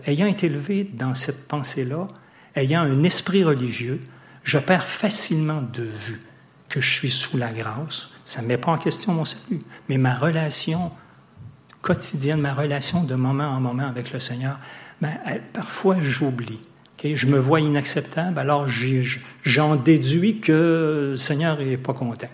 ayant 0.06 0.28
été 0.28 0.48
élevé 0.48 0.84
dans 0.84 1.16
cette 1.16 1.48
pensée-là, 1.48 2.08
ayant 2.56 2.82
un 2.82 3.04
esprit 3.04 3.44
religieux, 3.44 4.02
je 4.44 4.58
perds 4.58 4.88
facilement 4.88 5.62
de 5.62 5.84
vue 5.84 6.20
que 6.70 6.82
je 6.82 6.92
suis 6.92 7.12
sous 7.12 7.38
la 7.38 7.54
grâce. 7.54 8.10
Ça 8.25 8.42
ne 8.42 8.48
met 8.48 8.58
pas 8.58 8.72
en 8.72 8.78
question 8.78 9.14
mon 9.14 9.25
salut, 9.25 9.60
mais 9.88 9.98
ma 9.98 10.16
relation 10.16 10.92
quotidienne, 11.86 12.42
ma 12.42 12.56
relation 12.56 13.04
de 13.04 13.13
moment 13.13 13.48
en 13.48 13.62
moment 13.62 13.88
avec 13.88 14.12
le 14.12 14.20
Seigneur, 14.20 14.58
ben, 15.01 15.13
parfois 15.54 15.98
j'oublie. 16.01 16.60
Je 17.04 17.27
me 17.27 17.38
vois 17.38 17.60
inacceptable, 17.60 18.39
alors 18.39 18.68
j'en 19.44 19.75
déduis 19.75 20.39
que 20.39 21.10
le 21.12 21.18
Seigneur 21.18 21.60
n'est 21.60 21.77
pas 21.77 21.94
content. 21.94 22.30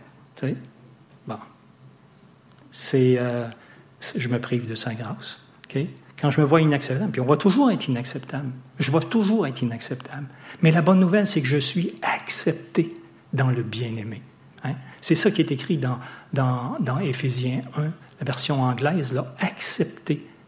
Bon. 1.27 1.35
C'est, 2.71 3.17
euh, 3.19 3.49
je 4.15 4.29
me 4.29 4.39
prive 4.39 4.69
de 4.69 4.75
sa 4.75 4.93
grâce. 4.93 5.41
Quand 6.21 6.31
je 6.31 6.39
me 6.39 6.45
vois 6.45 6.61
inacceptable, 6.61 7.11
puis 7.11 7.19
on 7.19 7.25
va 7.25 7.35
toujours 7.35 7.69
être 7.71 7.89
inacceptable. 7.89 8.49
Je 8.79 8.89
vais 8.89 8.99
toujours 9.01 9.45
être 9.45 9.61
inacceptable. 9.61 10.27
Mais 10.61 10.71
la 10.71 10.81
bonne 10.81 10.99
nouvelle, 10.99 11.27
c'est 11.27 11.41
que 11.41 11.47
je 11.47 11.57
suis 11.57 11.93
accepté 12.01 12.93
dans 13.33 13.51
le 13.51 13.63
bien-aimé. 13.63 14.21
Hein? 14.63 14.73
C'est 14.99 15.15
ça 15.15 15.31
qui 15.31 15.41
est 15.41 15.51
écrit 15.51 15.77
dans, 15.77 15.99
dans, 16.33 16.77
dans 16.79 16.99
Éphésiens 16.99 17.61
1, 17.75 17.81
la 17.81 17.91
version 18.21 18.61
anglaise, 18.61 19.13
là, 19.13 19.35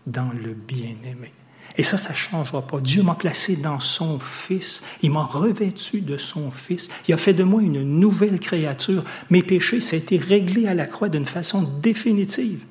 dans 0.06 0.30
le 0.44 0.54
bien-aimé. 0.54 1.32
Et 1.76 1.84
ça, 1.84 1.98
ça 1.98 2.12
ne 2.12 2.16
changera 2.16 2.62
pas. 2.62 2.80
Dieu 2.80 3.02
m'a 3.02 3.16
placé 3.16 3.56
dans 3.56 3.80
son 3.80 4.20
Fils. 4.20 4.84
Il 5.02 5.12
m'a 5.12 5.24
revêtu 5.24 6.02
de 6.02 6.18
son 6.18 6.52
Fils. 6.52 6.90
Il 7.08 7.14
a 7.14 7.18
fait 7.18 7.34
de 7.34 7.44
moi 7.44 7.64
une 7.64 7.82
nouvelle 8.00 8.40
créature. 8.40 9.04
Mes 9.32 9.42
péchés, 9.42 9.82
ça 9.82 9.96
a 9.96 10.00
été 10.00 10.18
réglé 10.18 10.68
à 10.68 10.76
la 10.76 10.86
croix 10.86 11.10
d'une 11.10 11.26
façon 11.26 11.64
définitive. 11.82 12.64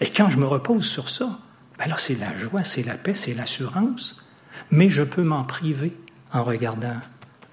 Et 0.00 0.10
quand 0.10 0.30
je 0.30 0.38
me 0.38 0.46
repose 0.46 0.86
sur 0.86 1.08
ça, 1.08 1.38
ben 1.78 1.94
c'est 1.96 2.18
la 2.18 2.36
joie, 2.36 2.64
c'est 2.64 2.82
la 2.82 2.94
paix, 2.94 3.14
c'est 3.14 3.34
l'assurance. 3.34 4.24
Mais 4.70 4.90
je 4.90 5.02
peux 5.02 5.22
m'en 5.22 5.44
priver 5.44 5.96
en 6.32 6.42
regardant 6.42 6.96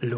là, 0.02 0.18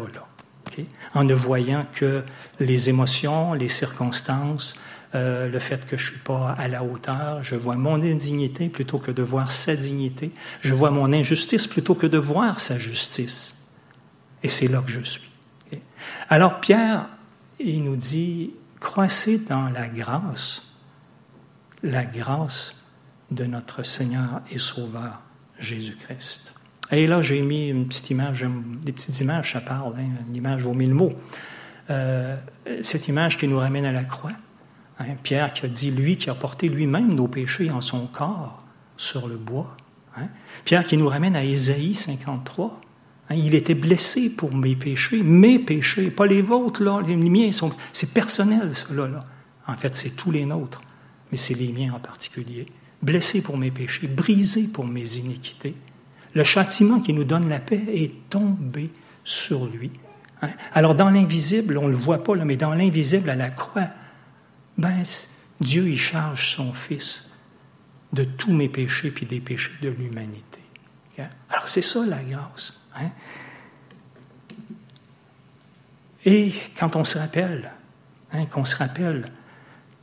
en 1.14 1.24
ne 1.24 1.34
voyant 1.34 1.86
que 1.92 2.22
les 2.58 2.88
émotions, 2.88 3.54
les 3.54 3.68
circonstances, 3.68 4.74
euh, 5.14 5.48
le 5.48 5.58
fait 5.58 5.86
que 5.86 5.96
je 5.96 6.12
suis 6.12 6.20
pas 6.20 6.54
à 6.56 6.68
la 6.68 6.84
hauteur, 6.84 7.42
je 7.42 7.56
vois 7.56 7.76
mon 7.76 8.00
indignité 8.00 8.68
plutôt 8.68 8.98
que 8.98 9.10
de 9.10 9.22
voir 9.22 9.50
sa 9.50 9.74
dignité, 9.74 10.32
je 10.60 10.72
vois 10.72 10.90
mon 10.90 11.12
injustice 11.12 11.66
plutôt 11.66 11.94
que 11.94 12.06
de 12.06 12.18
voir 12.18 12.60
sa 12.60 12.78
justice. 12.78 13.68
Et 14.42 14.48
c'est 14.48 14.68
là 14.68 14.80
que 14.80 14.90
je 14.90 15.00
suis. 15.00 15.28
Alors 16.28 16.60
Pierre, 16.60 17.08
il 17.58 17.82
nous 17.82 17.96
dit, 17.96 18.52
croissez 18.78 19.38
dans 19.38 19.68
la 19.68 19.88
grâce, 19.88 20.68
la 21.82 22.04
grâce 22.04 22.76
de 23.30 23.44
notre 23.44 23.82
Seigneur 23.82 24.42
et 24.50 24.58
Sauveur 24.58 25.20
Jésus-Christ. 25.58 26.54
Et 26.92 27.06
là, 27.06 27.22
j'ai 27.22 27.40
mis 27.42 27.68
une 27.68 27.86
petite 27.86 28.10
image, 28.10 28.44
des 28.82 28.92
petites 28.92 29.20
images, 29.20 29.52
ça 29.52 29.60
parle, 29.60 29.94
hein, 29.96 30.08
une 30.28 30.36
image 30.36 30.62
vaut 30.62 30.74
mille 30.74 30.94
mots. 30.94 31.12
Euh, 31.90 32.36
cette 32.82 33.08
image 33.08 33.36
qui 33.36 33.48
nous 33.48 33.58
ramène 33.58 33.84
à 33.84 33.92
la 33.92 34.04
croix. 34.04 34.32
Hein, 34.98 35.14
Pierre 35.22 35.52
qui 35.52 35.66
a 35.66 35.68
dit, 35.68 35.90
lui 35.90 36.16
qui 36.16 36.30
a 36.30 36.34
porté 36.34 36.68
lui-même 36.68 37.14
nos 37.14 37.28
péchés 37.28 37.70
en 37.70 37.80
son 37.80 38.06
corps 38.06 38.64
sur 38.96 39.28
le 39.28 39.36
bois. 39.36 39.76
Hein. 40.16 40.28
Pierre 40.64 40.84
qui 40.84 40.96
nous 40.96 41.08
ramène 41.08 41.36
à 41.36 41.44
Ésaïe 41.44 41.94
53. 41.94 42.80
il 43.30 43.54
était 43.54 43.74
blessé 43.74 44.30
pour 44.30 44.54
mes 44.54 44.76
péchés, 44.76 45.22
mes 45.22 45.58
péchés, 45.58 46.10
pas 46.10 46.26
les 46.26 46.42
vôtres, 46.42 46.82
là, 46.82 47.00
les 47.06 47.16
miens, 47.16 47.50
sont, 47.52 47.72
c'est 47.92 48.12
personnel, 48.12 48.74
cela, 48.76 49.06
là. 49.08 49.20
En 49.66 49.76
fait, 49.76 49.94
c'est 49.94 50.10
tous 50.10 50.32
les 50.32 50.44
nôtres, 50.44 50.82
mais 51.30 51.38
c'est 51.38 51.54
les 51.54 51.72
miens 51.72 51.94
en 51.94 52.00
particulier. 52.00 52.66
Blessé 53.02 53.40
pour 53.42 53.56
mes 53.56 53.70
péchés, 53.70 54.08
brisé 54.08 54.68
pour 54.68 54.84
mes 54.84 55.16
iniquités. 55.16 55.74
Le 56.34 56.44
châtiment 56.44 57.00
qui 57.00 57.12
nous 57.12 57.24
donne 57.24 57.48
la 57.48 57.58
paix 57.58 57.82
est 57.92 58.28
tombé 58.30 58.90
sur 59.24 59.66
lui. 59.66 59.90
Hein? 60.42 60.50
Alors 60.72 60.94
dans 60.94 61.10
l'invisible, 61.10 61.78
on 61.78 61.86
ne 61.86 61.90
le 61.90 61.96
voit 61.96 62.22
pas, 62.22 62.34
mais 62.36 62.56
dans 62.56 62.74
l'invisible 62.74 63.30
à 63.30 63.36
la 63.36 63.50
croix, 63.50 63.88
ben, 64.78 65.02
Dieu 65.60 65.88
y 65.88 65.96
charge 65.96 66.54
son 66.54 66.72
Fils 66.72 67.30
de 68.12 68.24
tous 68.24 68.52
mes 68.52 68.68
péchés 68.68 69.10
puis 69.10 69.26
des 69.26 69.40
péchés 69.40 69.72
de 69.82 69.90
l'humanité. 69.90 70.60
Alors 71.50 71.68
c'est 71.68 71.82
ça 71.82 72.04
la 72.06 72.22
grâce. 72.22 72.80
Hein? 72.96 73.10
Et 76.24 76.52
quand 76.78 76.96
on 76.96 77.04
se 77.04 77.18
rappelle, 77.18 77.72
hein, 78.32 78.46
qu'on 78.46 78.64
se 78.64 78.76
rappelle 78.76 79.30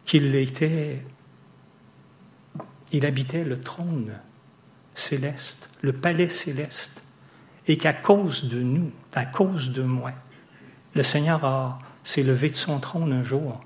qu'il 0.06 0.36
était, 0.36 1.04
il 2.92 3.06
habitait 3.06 3.44
le 3.44 3.60
trône 3.60 4.14
céleste, 5.00 5.70
le 5.82 5.94
palais 5.94 6.30
céleste, 6.30 7.04
et 7.68 7.78
qu'à 7.78 7.94
cause 7.94 8.50
de 8.50 8.62
nous, 8.62 8.92
à 9.14 9.26
cause 9.26 9.72
de 9.72 9.84
moi, 9.84 10.12
le 10.96 11.04
Seigneur 11.04 11.80
s'est 12.04 12.24
levé 12.24 12.50
de 12.50 12.56
son 12.56 12.80
trône 12.80 13.14
un 13.14 13.24
jour, 13.24 13.64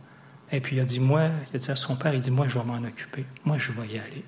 et 0.51 0.59
puis 0.59 0.75
il 0.75 0.79
a 0.79 0.85
dit, 0.85 0.99
moi, 0.99 1.29
il 1.51 1.55
a 1.55 1.59
dit 1.59 1.71
à 1.71 1.75
son 1.75 1.95
père, 1.95 2.13
il 2.13 2.21
dit, 2.21 2.31
moi, 2.31 2.47
je 2.47 2.59
vais 2.59 2.65
m'en 2.65 2.83
occuper, 2.83 3.25
moi, 3.45 3.57
je 3.57 3.71
vais 3.71 3.87
y 3.87 3.99
aller. 3.99 4.25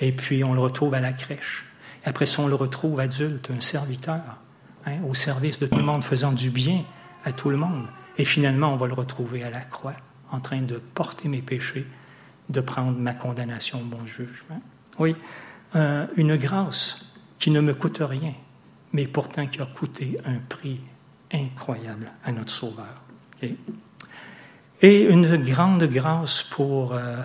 Et 0.00 0.10
puis 0.12 0.42
on 0.42 0.54
le 0.54 0.60
retrouve 0.60 0.94
à 0.94 1.00
la 1.00 1.12
crèche. 1.12 1.66
Après 2.04 2.26
ça, 2.26 2.42
on 2.42 2.48
le 2.48 2.56
retrouve 2.56 2.98
adulte, 2.98 3.50
un 3.56 3.60
serviteur, 3.60 4.38
hein, 4.86 4.98
au 5.08 5.14
service 5.14 5.60
de 5.60 5.66
tout 5.66 5.78
le 5.78 5.84
monde, 5.84 6.02
faisant 6.02 6.32
du 6.32 6.50
bien 6.50 6.84
à 7.24 7.32
tout 7.32 7.50
le 7.50 7.56
monde. 7.56 7.86
Et 8.18 8.24
finalement, 8.24 8.72
on 8.72 8.76
va 8.76 8.88
le 8.88 8.94
retrouver 8.94 9.44
à 9.44 9.50
la 9.50 9.60
croix, 9.60 9.94
en 10.32 10.40
train 10.40 10.62
de 10.62 10.78
porter 10.78 11.28
mes 11.28 11.42
péchés, 11.42 11.86
de 12.48 12.60
prendre 12.60 12.98
ma 12.98 13.14
condamnation 13.14 13.80
au 13.80 13.84
bon 13.84 14.04
jugement. 14.04 14.60
Oui, 14.98 15.14
une 15.74 16.36
grâce 16.36 17.04
qui 17.38 17.50
ne 17.50 17.60
me 17.60 17.74
coûte 17.74 18.00
rien, 18.00 18.34
mais 18.92 19.06
pourtant 19.06 19.46
qui 19.46 19.60
a 19.60 19.66
coûté 19.66 20.18
un 20.24 20.38
prix 20.48 20.80
incroyable 21.32 22.08
à 22.24 22.32
notre 22.32 22.50
Sauveur. 22.50 22.94
Et 24.82 25.02
une 25.02 25.36
grande 25.38 25.84
grâce 25.84 26.42
pour 26.42 26.92
euh, 26.92 27.16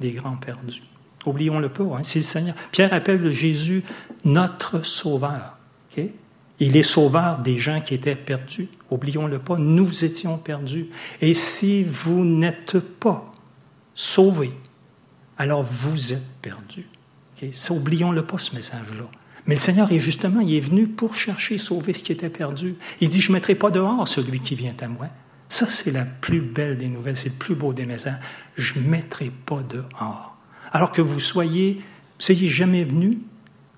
des 0.00 0.12
grands 0.12 0.36
perdus. 0.36 0.82
Oublions-le 1.26 1.68
pas, 1.68 1.84
hein, 1.84 2.02
c'est 2.02 2.18
le 2.18 2.24
Seigneur. 2.24 2.54
Pierre 2.72 2.92
appelle 2.92 3.30
Jésus 3.30 3.82
notre 4.24 4.84
Sauveur. 4.84 5.58
Il 6.60 6.76
est 6.76 6.82
sauveur 6.82 7.38
des 7.38 7.58
gens 7.58 7.80
qui 7.80 7.94
étaient 7.94 8.14
perdus. 8.14 8.68
Oublions-le 8.90 9.38
pas, 9.38 9.56
nous 9.58 10.04
étions 10.04 10.38
perdus. 10.38 10.88
Et 11.20 11.34
si 11.34 11.82
vous 11.82 12.24
n'êtes 12.24 12.78
pas 12.78 13.32
sauvés, 13.94 14.52
alors 15.36 15.62
vous 15.62 16.12
êtes 16.12 16.26
perdus. 16.40 16.86
Oublions-le 17.70 18.24
pas, 18.24 18.38
ce 18.38 18.54
message-là. 18.54 19.04
Mais 19.46 19.54
le 19.54 19.60
Seigneur 19.60 19.92
est 19.92 19.98
justement, 19.98 20.40
il 20.40 20.54
est 20.54 20.60
venu 20.60 20.86
pour 20.86 21.14
chercher, 21.14 21.58
sauver 21.58 21.92
ce 21.92 22.02
qui 22.02 22.12
était 22.12 22.30
perdu. 22.30 22.76
Il 23.00 23.08
dit, 23.08 23.20
je 23.20 23.30
ne 23.30 23.34
mettrai 23.34 23.54
pas 23.54 23.70
dehors 23.70 24.08
celui 24.08 24.40
qui 24.40 24.54
vient 24.54 24.74
à 24.80 24.88
moi. 24.88 25.08
Ça, 25.48 25.66
c'est 25.66 25.90
la 25.90 26.04
plus 26.04 26.40
belle 26.40 26.78
des 26.78 26.88
nouvelles, 26.88 27.16
c'est 27.16 27.28
le 27.28 27.34
plus 27.34 27.54
beau 27.54 27.72
des 27.74 27.84
messages. 27.84 28.18
Je 28.56 28.78
ne 28.78 28.88
mettrai 28.88 29.30
pas 29.30 29.62
dehors. 29.62 30.36
Alors 30.72 30.92
que 30.92 31.02
vous 31.02 31.20
soyez, 31.20 31.82
soyez 32.18 32.48
jamais 32.48 32.84
venu 32.84 33.18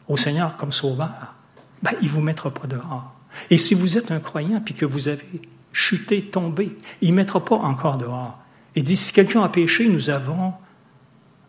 au 0.08 0.16
Seigneur 0.16 0.56
comme 0.56 0.72
sauveur, 0.72 1.34
ben, 1.82 1.92
il 2.00 2.06
ne 2.06 2.12
vous 2.12 2.22
mettra 2.22 2.50
pas 2.52 2.66
dehors. 2.68 3.12
Et 3.50 3.58
si 3.58 3.74
vous 3.74 3.98
êtes 3.98 4.10
un 4.12 4.20
croyant 4.20 4.60
puis 4.60 4.74
que 4.74 4.86
vous 4.86 5.08
avez 5.08 5.42
chuté, 5.72 6.22
tombé, 6.22 6.76
il 7.02 7.10
ne 7.10 7.16
mettra 7.16 7.44
pas 7.44 7.56
encore 7.56 7.98
dehors. 7.98 8.38
Il 8.76 8.82
dit, 8.82 8.96
si 8.96 9.12
quelqu'un 9.12 9.42
a 9.42 9.48
péché, 9.48 9.88
nous 9.88 10.10
avons 10.10 10.54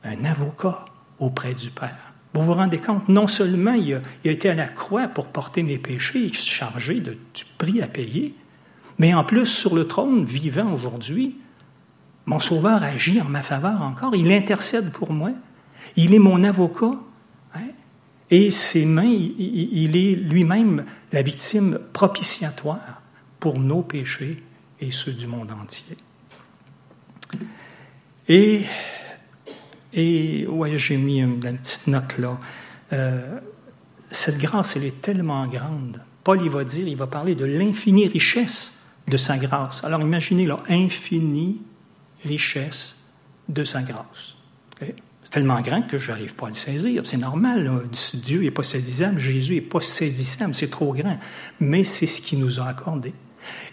un 0.03 0.25
avocat 0.25 0.85
auprès 1.19 1.53
du 1.53 1.69
Père. 1.69 2.13
Vous 2.33 2.41
vous 2.41 2.53
rendez 2.53 2.77
compte, 2.77 3.09
non 3.09 3.27
seulement 3.27 3.73
il 3.73 3.95
a, 3.95 4.01
été 4.23 4.49
à 4.49 4.53
la 4.53 4.67
croix 4.67 5.07
pour 5.07 5.27
porter 5.27 5.63
mes 5.63 5.77
péchés 5.77 6.25
et 6.25 6.33
chargé 6.33 6.99
de, 6.99 7.17
du 7.33 7.45
prix 7.57 7.81
à 7.81 7.87
payer, 7.87 8.35
mais 8.99 9.13
en 9.13 9.23
plus, 9.23 9.45
sur 9.45 9.75
le 9.75 9.87
trône, 9.87 10.25
vivant 10.25 10.73
aujourd'hui, 10.73 11.37
mon 12.25 12.39
Sauveur 12.39 12.83
agit 12.83 13.21
en 13.21 13.25
ma 13.25 13.43
faveur 13.43 13.81
encore. 13.81 14.15
Il 14.15 14.31
intercède 14.31 14.91
pour 14.91 15.13
moi. 15.13 15.31
Il 15.95 16.13
est 16.13 16.19
mon 16.19 16.43
avocat. 16.43 16.99
Hein, 17.53 17.69
et 18.29 18.49
ses 18.49 18.85
mains, 18.85 19.03
il 19.05 19.95
est 19.95 20.15
lui-même 20.15 20.85
la 21.13 21.21
victime 21.21 21.79
propitiatoire 21.93 23.01
pour 23.39 23.59
nos 23.59 23.83
péchés 23.83 24.43
et 24.81 24.91
ceux 24.91 25.13
du 25.13 25.27
monde 25.27 25.51
entier. 25.51 25.95
Et 28.27 28.63
et 29.93 30.45
ouais, 30.47 30.77
j'ai 30.77 30.97
mis 30.97 31.19
une, 31.19 31.39
petite 31.39 31.87
note 31.87 32.17
là. 32.17 32.39
Euh, 32.93 33.39
cette 34.09 34.37
grâce, 34.37 34.75
elle 34.75 34.85
est 34.85 35.01
tellement 35.01 35.47
grande. 35.47 36.01
Paul, 36.23 36.41
il 36.41 36.49
va 36.49 36.63
dire, 36.63 36.87
il 36.87 36.97
va 36.97 37.07
parler 37.07 37.35
de 37.35 37.45
l'infinie 37.45 38.07
richesse 38.07 38.83
de 39.07 39.17
sa 39.17 39.37
grâce. 39.37 39.83
Alors 39.83 40.01
imaginez, 40.01 40.45
là, 40.45 40.57
infinie 40.69 41.61
richesse 42.23 42.97
de 43.47 43.63
sa 43.63 43.81
grâce. 43.81 44.35
C'est 44.79 45.31
tellement 45.31 45.59
grand 45.61 45.81
que 45.81 45.97
je 45.97 46.11
n'arrive 46.11 46.35
pas 46.35 46.47
à 46.47 46.49
le 46.49 46.55
saisir. 46.55 47.03
C'est 47.05 47.17
normal. 47.17 47.83
Dieu 48.13 48.41
n'est 48.41 48.51
pas 48.51 48.63
saisissable, 48.63 49.19
Jésus 49.19 49.55
n'est 49.55 49.61
pas 49.61 49.81
saisissable, 49.81 50.55
c'est 50.55 50.69
trop 50.69 50.93
grand. 50.93 51.17
Mais 51.59 51.83
c'est 51.83 52.05
ce 52.05 52.21
qu'il 52.21 52.39
nous 52.39 52.59
a 52.59 52.67
accordé. 52.67 53.13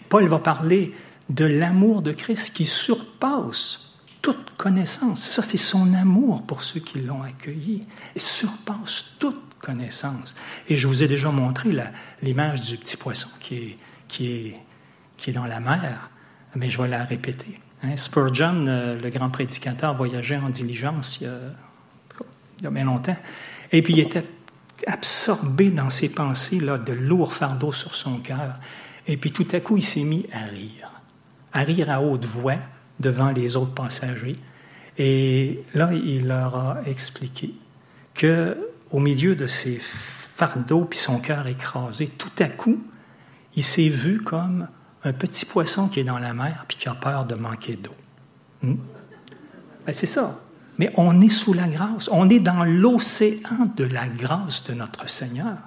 Paul 0.09 0.27
va 0.27 0.39
parler 0.39 0.93
de 1.29 1.45
l'amour 1.45 2.01
de 2.01 2.11
Christ 2.11 2.55
qui 2.55 2.65
surpasse 2.65 3.84
toute 4.25 4.57
connaissance. 4.57 5.21
Ça, 5.21 5.43
c'est 5.43 5.55
son 5.55 5.93
amour 5.93 6.41
pour 6.47 6.63
ceux 6.63 6.79
qui 6.79 6.99
l'ont 6.99 7.21
accueilli. 7.21 7.85
Et 8.15 8.19
surpasse 8.19 9.17
toute 9.19 9.53
connaissance. 9.59 10.35
Et 10.67 10.77
je 10.77 10.87
vous 10.87 11.03
ai 11.03 11.07
déjà 11.07 11.29
montré 11.29 11.69
l'image 12.23 12.61
du 12.61 12.75
petit 12.77 12.97
poisson 12.97 13.29
qui 13.39 13.55
est, 13.55 13.77
qui, 14.07 14.31
est, 14.31 14.53
qui 15.15 15.29
est 15.29 15.33
dans 15.33 15.45
la 15.45 15.59
mer, 15.59 16.09
mais 16.55 16.71
je 16.71 16.81
vais 16.81 16.87
la 16.87 17.03
répéter. 17.03 17.61
Hein, 17.83 17.97
Spurgeon, 17.97 18.65
euh, 18.65 18.97
le 18.97 19.09
grand 19.11 19.29
prédicateur, 19.29 19.93
voyageait 19.93 20.37
en 20.37 20.49
diligence 20.49 21.19
il 21.21 21.25
y, 21.25 21.27
a, 21.27 21.37
il 22.57 22.63
y 22.63 22.67
a 22.67 22.71
bien 22.71 22.85
longtemps. 22.85 23.17
Et 23.71 23.83
puis 23.83 23.93
il 23.93 23.99
était 23.99 24.25
absorbé 24.87 25.69
dans 25.69 25.91
ses 25.91 26.09
pensées, 26.09 26.59
là, 26.59 26.79
de 26.79 26.93
lourds 26.93 27.35
fardeaux 27.35 27.73
sur 27.73 27.93
son 27.93 28.17
cœur. 28.17 28.59
Et 29.05 29.17
puis 29.17 29.31
tout 29.31 29.47
à 29.51 29.59
coup, 29.59 29.77
il 29.77 29.85
s'est 29.85 30.03
mis 30.03 30.25
à 30.33 30.45
rire, 30.45 30.89
à 31.53 31.59
rire 31.59 31.91
à 31.91 32.01
haute 32.01 32.25
voix 32.25 32.57
devant 32.99 33.31
les 33.31 33.55
autres 33.55 33.73
passagers. 33.73 34.35
Et 34.97 35.63
là, 35.73 35.91
il 35.93 36.27
leur 36.27 36.55
a 36.55 36.77
expliqué 36.85 37.53
que, 38.13 38.57
au 38.91 38.99
milieu 38.99 39.35
de 39.35 39.47
ses 39.47 39.79
fardeaux 39.81 40.85
puis 40.85 40.99
son 40.99 41.19
cœur 41.19 41.47
écrasé, 41.47 42.07
tout 42.07 42.31
à 42.39 42.47
coup, 42.47 42.81
il 43.55 43.63
s'est 43.63 43.89
vu 43.89 44.21
comme 44.21 44.67
un 45.03 45.13
petit 45.13 45.45
poisson 45.45 45.87
qui 45.87 45.99
est 45.99 46.05
dans 46.05 46.19
la 46.19 46.33
mer 46.33 46.65
puis 46.67 46.77
qui 46.77 46.89
a 46.89 46.95
peur 46.95 47.25
de 47.25 47.35
manquer 47.35 47.75
d'eau. 47.75 47.95
Hmm? 48.61 48.75
Ben, 49.85 49.93
c'est 49.93 50.05
ça. 50.05 50.39
Mais 50.77 50.91
on 50.95 51.21
est 51.21 51.29
sous 51.29 51.53
la 51.53 51.67
grâce. 51.67 52.09
On 52.11 52.29
est 52.29 52.39
dans 52.39 52.63
l'océan 52.65 53.71
de 53.77 53.85
la 53.85 54.07
grâce 54.07 54.63
de 54.65 54.73
notre 54.73 55.09
Seigneur. 55.09 55.57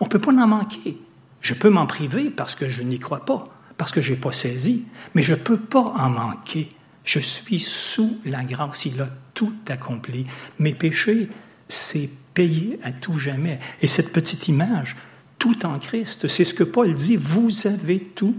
On 0.00 0.04
ne 0.04 0.10
peut 0.10 0.18
pas 0.18 0.32
en 0.32 0.46
manquer. 0.46 0.98
Je 1.40 1.52
peux 1.52 1.68
m'en 1.68 1.86
priver 1.86 2.30
parce 2.30 2.54
que 2.54 2.68
je 2.68 2.82
n'y 2.82 2.98
crois 2.98 3.26
pas, 3.26 3.48
parce 3.76 3.92
que 3.92 4.00
je 4.00 4.12
n'ai 4.12 4.18
pas 4.18 4.32
saisi, 4.32 4.86
mais 5.14 5.22
je 5.22 5.32
ne 5.32 5.38
peux 5.38 5.60
pas 5.60 5.94
en 5.96 6.10
manquer. 6.10 6.74
Je 7.04 7.18
suis 7.18 7.60
sous 7.60 8.18
la 8.24 8.44
grâce. 8.44 8.86
Il 8.86 9.00
a 9.00 9.08
tout 9.34 9.54
accompli. 9.68 10.26
Mes 10.58 10.74
péchés, 10.74 11.28
c'est 11.68 12.08
payé 12.32 12.78
à 12.82 12.92
tout 12.92 13.18
jamais. 13.18 13.58
Et 13.82 13.86
cette 13.86 14.12
petite 14.12 14.48
image, 14.48 14.96
tout 15.38 15.66
en 15.66 15.78
Christ, 15.78 16.28
c'est 16.28 16.44
ce 16.44 16.54
que 16.54 16.64
Paul 16.64 16.92
dit, 16.94 17.16
vous 17.16 17.66
avez 17.66 18.00
tout 18.00 18.36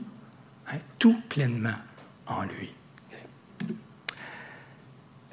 Hein, 0.67 0.78
tout 0.98 1.15
pleinement 1.30 1.78
en 2.28 2.43
lui. 2.43 2.74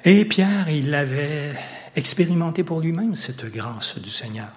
Et 0.05 0.25
Pierre, 0.25 0.69
il 0.69 0.89
l'avait 0.89 1.53
expérimenté 1.95 2.63
pour 2.63 2.81
lui-même, 2.81 3.15
cette 3.15 3.45
grâce 3.45 3.97
du 3.99 4.09
Seigneur. 4.09 4.51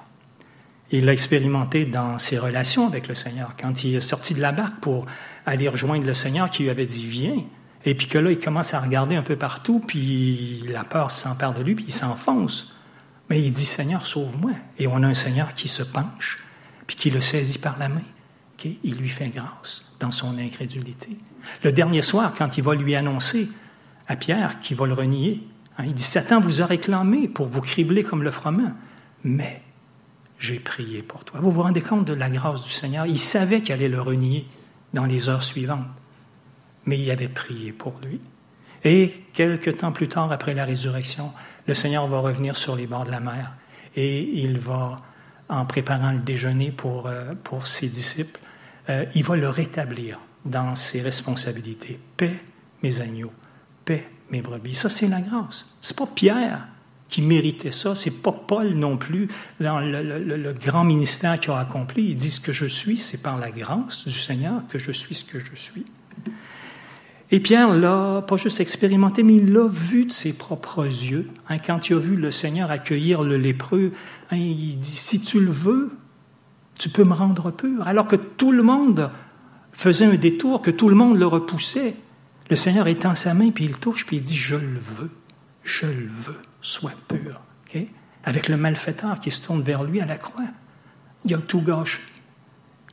Il 0.92 1.04
l'a 1.04 1.12
expérimenté 1.12 1.84
dans 1.84 2.18
ses 2.18 2.38
relations 2.38 2.86
avec 2.86 3.08
le 3.08 3.14
Seigneur, 3.14 3.54
quand 3.60 3.84
il 3.84 3.96
est 3.96 4.00
sorti 4.00 4.34
de 4.34 4.40
la 4.40 4.52
barque 4.52 4.80
pour 4.80 5.06
aller 5.44 5.68
rejoindre 5.68 6.06
le 6.06 6.14
Seigneur 6.14 6.48
qui 6.50 6.62
lui 6.62 6.70
avait 6.70 6.86
dit 6.86 7.06
Viens. 7.06 7.42
Et 7.84 7.94
puis 7.94 8.08
que 8.08 8.18
là, 8.18 8.30
il 8.30 8.40
commence 8.40 8.74
à 8.74 8.80
regarder 8.80 9.14
un 9.14 9.22
peu 9.22 9.36
partout, 9.36 9.80
puis 9.80 10.64
la 10.68 10.84
peur 10.84 11.10
s'empare 11.10 11.54
de 11.54 11.62
lui, 11.62 11.74
puis 11.74 11.86
il 11.88 11.94
s'enfonce. 11.94 12.74
Mais 13.30 13.40
il 13.40 13.50
dit 13.52 13.64
Seigneur, 13.64 14.06
sauve-moi. 14.06 14.52
Et 14.78 14.86
on 14.86 15.02
a 15.02 15.06
un 15.06 15.14
Seigneur 15.14 15.54
qui 15.54 15.68
se 15.68 15.82
penche, 15.82 16.42
puis 16.86 16.96
qui 16.96 17.10
le 17.10 17.20
saisit 17.20 17.58
par 17.58 17.78
la 17.78 17.88
main. 17.88 18.02
Il 18.82 18.96
lui 18.96 19.08
fait 19.08 19.28
grâce 19.28 19.84
dans 20.00 20.10
son 20.10 20.38
incrédulité. 20.38 21.10
Le 21.62 21.72
dernier 21.72 22.02
soir, 22.02 22.32
quand 22.36 22.58
il 22.58 22.64
va 22.64 22.74
lui 22.74 22.94
annoncer 22.94 23.48
à 24.08 24.16
Pierre 24.16 24.60
qu'il 24.60 24.76
va 24.76 24.86
le 24.86 24.94
renier, 24.94 25.46
hein, 25.78 25.84
il 25.86 25.94
dit, 25.94 26.02
Satan 26.02 26.40
vous 26.40 26.62
a 26.62 26.66
réclamé 26.66 27.28
pour 27.28 27.46
vous 27.46 27.60
cribler 27.60 28.02
comme 28.02 28.22
le 28.22 28.30
froment, 28.30 28.72
mais 29.24 29.62
j'ai 30.38 30.58
prié 30.58 31.02
pour 31.02 31.24
toi. 31.24 31.40
Vous 31.40 31.50
vous 31.50 31.62
rendez 31.62 31.82
compte 31.82 32.04
de 32.04 32.12
la 32.12 32.28
grâce 32.28 32.62
du 32.62 32.70
Seigneur? 32.70 33.06
Il 33.06 33.18
savait 33.18 33.60
qu'il 33.62 33.74
allait 33.74 33.88
le 33.88 34.00
renier 34.00 34.46
dans 34.92 35.06
les 35.06 35.28
heures 35.28 35.42
suivantes, 35.42 35.86
mais 36.84 36.98
il 36.98 37.10
avait 37.10 37.28
prié 37.28 37.72
pour 37.72 38.00
lui. 38.04 38.20
Et 38.84 39.12
quelque 39.32 39.70
temps 39.70 39.92
plus 39.92 40.08
tard, 40.08 40.30
après 40.30 40.54
la 40.54 40.64
résurrection, 40.64 41.32
le 41.66 41.74
Seigneur 41.74 42.06
va 42.06 42.18
revenir 42.18 42.56
sur 42.56 42.76
les 42.76 42.86
bords 42.86 43.04
de 43.04 43.10
la 43.10 43.20
mer 43.20 43.52
et 43.96 44.42
il 44.42 44.58
va, 44.58 45.02
en 45.48 45.64
préparant 45.64 46.12
le 46.12 46.20
déjeuner 46.20 46.70
pour, 46.70 47.06
euh, 47.06 47.32
pour 47.42 47.66
ses 47.66 47.88
disciples, 47.88 48.38
euh, 48.88 49.06
il 49.14 49.24
va 49.24 49.36
le 49.36 49.48
rétablir 49.48 50.20
dans 50.44 50.76
ses 50.76 51.00
responsabilités. 51.00 51.98
Paix 52.16 52.40
mes 52.82 53.00
agneaux, 53.00 53.32
paix 53.84 54.08
mes 54.30 54.42
brebis. 54.42 54.74
Ça, 54.74 54.88
c'est 54.88 55.08
la 55.08 55.20
grâce. 55.20 55.64
C'est 55.80 55.96
pas 55.96 56.06
Pierre 56.06 56.68
qui 57.08 57.22
méritait 57.22 57.72
ça, 57.72 57.94
c'est 57.94 58.22
pas 58.22 58.32
Paul 58.32 58.74
non 58.74 58.96
plus 58.96 59.28
dans 59.60 59.80
le, 59.80 60.52
grand 60.52 60.84
ministère 60.84 61.38
qu'il 61.38 61.52
a 61.52 61.58
accompli. 61.58 62.10
Il 62.10 62.16
dit 62.16 62.30
ce 62.30 62.40
que 62.40 62.52
je 62.52 62.66
suis, 62.66 62.96
c'est 62.96 63.22
par 63.22 63.38
la 63.38 63.50
grâce 63.50 64.06
du 64.06 64.12
Seigneur 64.12 64.62
que 64.68 64.78
je 64.78 64.90
suis 64.90 65.14
ce 65.14 65.24
que 65.24 65.38
je 65.38 65.54
suis. 65.54 65.86
Et 67.30 67.40
Pierre 67.40 67.70
l'a 67.74 68.22
pas 68.26 68.36
juste 68.36 68.60
expérimenté, 68.60 69.22
mais 69.22 69.36
il 69.36 69.52
l'a 69.52 69.68
vu 69.68 70.06
de 70.06 70.12
ses 70.12 70.32
propres 70.32 70.84
yeux. 70.84 71.28
Hein, 71.48 71.58
quand 71.58 71.88
il 71.88 71.96
a 71.96 71.98
vu 71.98 72.16
le 72.16 72.30
Seigneur 72.30 72.70
accueillir 72.70 73.22
le 73.22 73.36
lépreux, 73.36 73.92
hein, 74.30 74.36
il 74.36 74.78
dit, 74.78 74.96
si 74.96 75.20
tu 75.20 75.40
le 75.40 75.50
veux, 75.50 75.90
tu 76.78 76.88
peux 76.88 77.04
me 77.04 77.14
rendre 77.14 77.50
pur. 77.50 77.86
Alors 77.86 78.06
que 78.06 78.16
tout 78.16 78.52
le 78.52 78.62
monde 78.62 79.10
faisait 79.72 80.06
un 80.06 80.14
détour, 80.14 80.62
que 80.62 80.70
tout 80.70 80.88
le 80.88 80.94
monde 80.94 81.18
le 81.18 81.26
repoussait. 81.26 81.96
Le 82.48 82.56
Seigneur 82.56 82.86
étend 82.86 83.16
sa 83.16 83.34
main, 83.34 83.50
puis 83.50 83.64
il 83.64 83.76
touche, 83.76 84.06
puis 84.06 84.18
il 84.18 84.22
dit, 84.22 84.36
je 84.36 84.54
le 84.54 84.78
veux, 84.78 85.10
je 85.64 85.86
le 85.86 86.06
veux, 86.06 86.38
sois 86.66 86.92
pur. 87.08 87.40
Avec 88.24 88.48
le 88.48 88.56
malfaiteur 88.56 89.20
qui 89.20 89.30
se 89.30 89.42
tourne 89.42 89.62
vers 89.62 89.84
lui 89.84 90.00
à 90.00 90.06
la 90.06 90.16
croix. 90.16 90.44
Il 91.24 91.34
a 91.34 91.38
tout 91.38 91.60
gâché. 91.60 92.00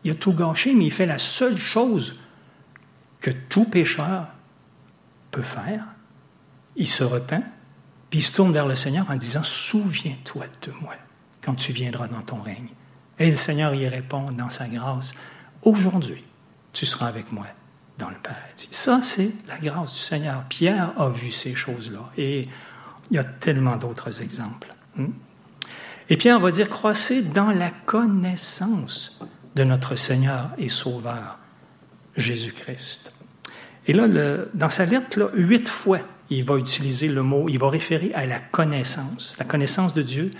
Il 0.04 0.12
a 0.12 0.16
tout 0.16 0.34
gâché, 0.34 0.74
mais 0.76 0.86
il 0.86 0.92
fait 0.92 1.06
la 1.06 1.18
seule 1.18 1.58
chose 1.58 2.20
que 3.20 3.32
tout 3.32 3.66
pécheur 3.66 4.28
peut 5.32 5.42
faire. 5.42 5.86
Il 6.76 6.88
se 6.88 7.04
repent, 7.04 7.42
puis 8.10 8.20
il 8.20 8.24
se 8.24 8.34
tourne 8.34 8.52
vers 8.52 8.68
le 8.68 8.76
Seigneur 8.76 9.10
en 9.10 9.16
disant, 9.16 9.44
souviens-toi 9.44 10.46
de 10.62 10.72
moi 10.82 10.96
quand 11.42 11.56
tu 11.56 11.72
viendras 11.72 12.08
dans 12.08 12.22
ton 12.22 12.42
règne. 12.42 12.70
Et 13.18 13.28
le 13.28 13.32
Seigneur 13.38 13.74
y 13.74 13.88
répond 13.88 14.30
dans 14.32 14.50
sa 14.50 14.68
grâce, 14.68 15.14
aujourd'hui, 15.62 16.24
tu 16.74 16.86
seras 16.86 17.08
avec 17.08 17.32
moi 17.32 17.48
dans 17.98 18.10
le 18.10 18.18
paradis. 18.18 18.68
Ça, 18.72 19.02
c'est 19.02 19.32
la 19.48 19.58
grâce 19.58 19.94
du 19.94 20.00
Seigneur. 20.00 20.44
Pierre 20.50 20.92
a 21.00 21.10
vu 21.10 21.32
ces 21.32 21.56
choses-là. 21.56 22.12
Et 22.18 22.50
il 23.12 23.16
y 23.16 23.20
a 23.20 23.24
tellement 23.24 23.78
d'autres 23.78 24.22
exemples. 24.22 24.70
Hmm? 24.96 25.08
Et 26.10 26.18
Pierre 26.18 26.40
va 26.40 26.52
dire, 26.52 26.70
croissez 26.70 27.22
dans 27.22 27.52
la 27.52 27.70
connaissance 27.70 29.20
de 29.56 29.64
notre 29.64 29.96
Seigneur 29.96 30.50
et 30.58 30.70
Sauveur, 30.70 31.40
Jésus-Christ. 32.16 33.14
Et 33.88 33.94
là, 33.94 34.08
dans 34.54 34.70
sa 34.70 34.86
lettre, 34.86 35.32
huit 35.34 35.68
fois, 35.68 36.00
il 36.30 36.44
va 36.44 36.58
utiliser 36.58 37.08
le 37.08 37.22
mot, 37.22 37.48
il 37.50 37.60
va 37.60 37.70
référer 37.70 38.14
à 38.14 38.26
la 38.26 38.40
connaissance, 38.40 39.36
la 39.38 39.46
connaissance 39.46 39.94
de 39.94 40.02
Dieu, 40.02 40.32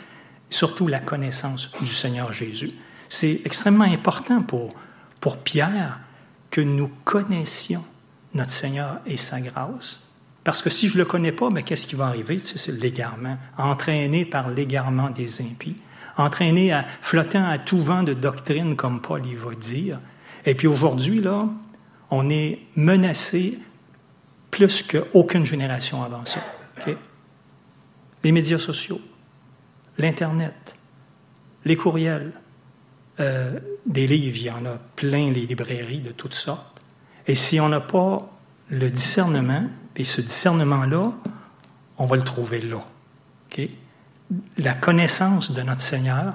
surtout 0.50 0.88
la 0.88 1.00
connaissance 1.00 1.72
du 1.80 1.88
Seigneur 1.88 2.32
Jésus. 2.32 2.72
C'est 3.10 3.42
extrêmement 3.46 3.84
important 3.84 4.42
pour, 4.42 4.74
pour 5.20 5.38
Pierre 5.38 6.00
que 6.50 6.62
nous 6.62 6.90
connaissions 7.04 7.84
notre 8.34 8.52
Seigneur 8.52 9.00
et 9.06 9.18
sa 9.18 9.42
grâce. 9.42 10.04
Parce 10.44 10.62
que 10.62 10.70
si 10.70 10.90
je 10.90 10.94
ne 10.94 11.00
le 11.00 11.06
connais 11.06 11.32
pas, 11.32 11.50
mais 11.50 11.64
qu'est-ce 11.64 11.88
qui 11.88 11.96
va 11.96 12.08
arriver? 12.08 12.38
c'est 12.44 12.72
l'égarement, 12.72 13.38
entraîné 13.58 14.26
par 14.26 14.50
l'égarement 14.50 15.10
des 15.10 15.42
impies, 15.42 15.78
entraîné 16.18 16.74
à 16.74 16.86
flottant 17.02 17.46
à 17.46 17.58
tout 17.58 17.80
vent 17.80 18.04
de 18.04 18.14
doctrine, 18.14 18.76
comme 18.76 19.02
Paul 19.02 19.26
y 19.26 19.36
va 19.36 19.56
dire. 19.56 20.00
Et 20.46 20.56
puis 20.56 20.68
aujourd'hui, 20.68 21.22
là, 21.22 21.48
on 22.12 22.30
est 22.30 22.60
menacé 22.76 23.58
plus 24.52 24.84
qu'aucune 24.84 25.46
génération 25.46 26.04
avant 26.04 26.26
ça. 26.26 26.40
Les 28.24 28.32
médias 28.32 28.60
sociaux, 28.60 29.02
l'Internet, 29.98 30.76
les 31.66 31.76
courriels, 31.76 32.32
euh, 33.20 33.60
des 33.86 34.08
livres, 34.08 34.38
il 34.38 34.44
y 34.44 34.52
en 34.52 34.66
a 34.66 34.78
plein, 34.96 35.32
les 35.32 35.46
librairies 35.46 36.00
de 36.00 36.12
toutes 36.12 36.34
sortes. 36.34 36.80
Et 37.28 37.36
si 37.36 37.60
on 37.60 37.70
n'a 37.70 37.80
pas 37.80 38.33
le 38.70 38.90
discernement, 38.90 39.68
et 39.96 40.04
ce 40.04 40.22
discernement-là, 40.22 41.12
on 41.98 42.06
va 42.06 42.16
le 42.16 42.24
trouver 42.24 42.62
là. 42.62 42.80
La 44.58 44.74
connaissance 44.74 45.52
de 45.52 45.62
notre 45.62 45.82
Seigneur, 45.82 46.34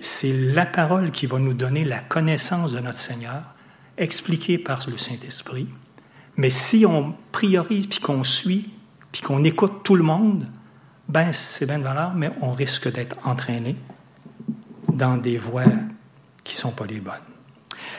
c'est 0.00 0.32
la 0.32 0.66
parole 0.66 1.10
qui 1.10 1.26
va 1.26 1.38
nous 1.38 1.54
donner 1.54 1.84
la 1.84 1.98
connaissance 1.98 2.72
de 2.72 2.80
notre 2.80 2.98
Seigneur, 2.98 3.42
expliquée 3.96 4.58
par 4.58 4.80
le 4.88 4.98
Saint-Esprit. 4.98 5.68
Mais 6.36 6.50
si 6.50 6.84
on 6.86 7.14
priorise, 7.30 7.86
puis 7.86 8.00
qu'on 8.00 8.24
suit, 8.24 8.70
puis 9.12 9.22
qu'on 9.22 9.44
écoute 9.44 9.84
tout 9.84 9.94
le 9.94 10.02
monde, 10.02 10.48
ben 11.08 11.32
c'est 11.32 11.66
bien 11.66 11.78
de 11.78 11.84
valeur, 11.84 12.14
mais 12.14 12.32
on 12.40 12.52
risque 12.52 12.90
d'être 12.92 13.16
entraîné 13.24 13.76
dans 14.92 15.16
des 15.16 15.38
voies 15.38 15.64
qui 16.42 16.54
ne 16.54 16.58
sont 16.58 16.72
pas 16.72 16.86
les 16.86 16.98
bonnes. 16.98 17.14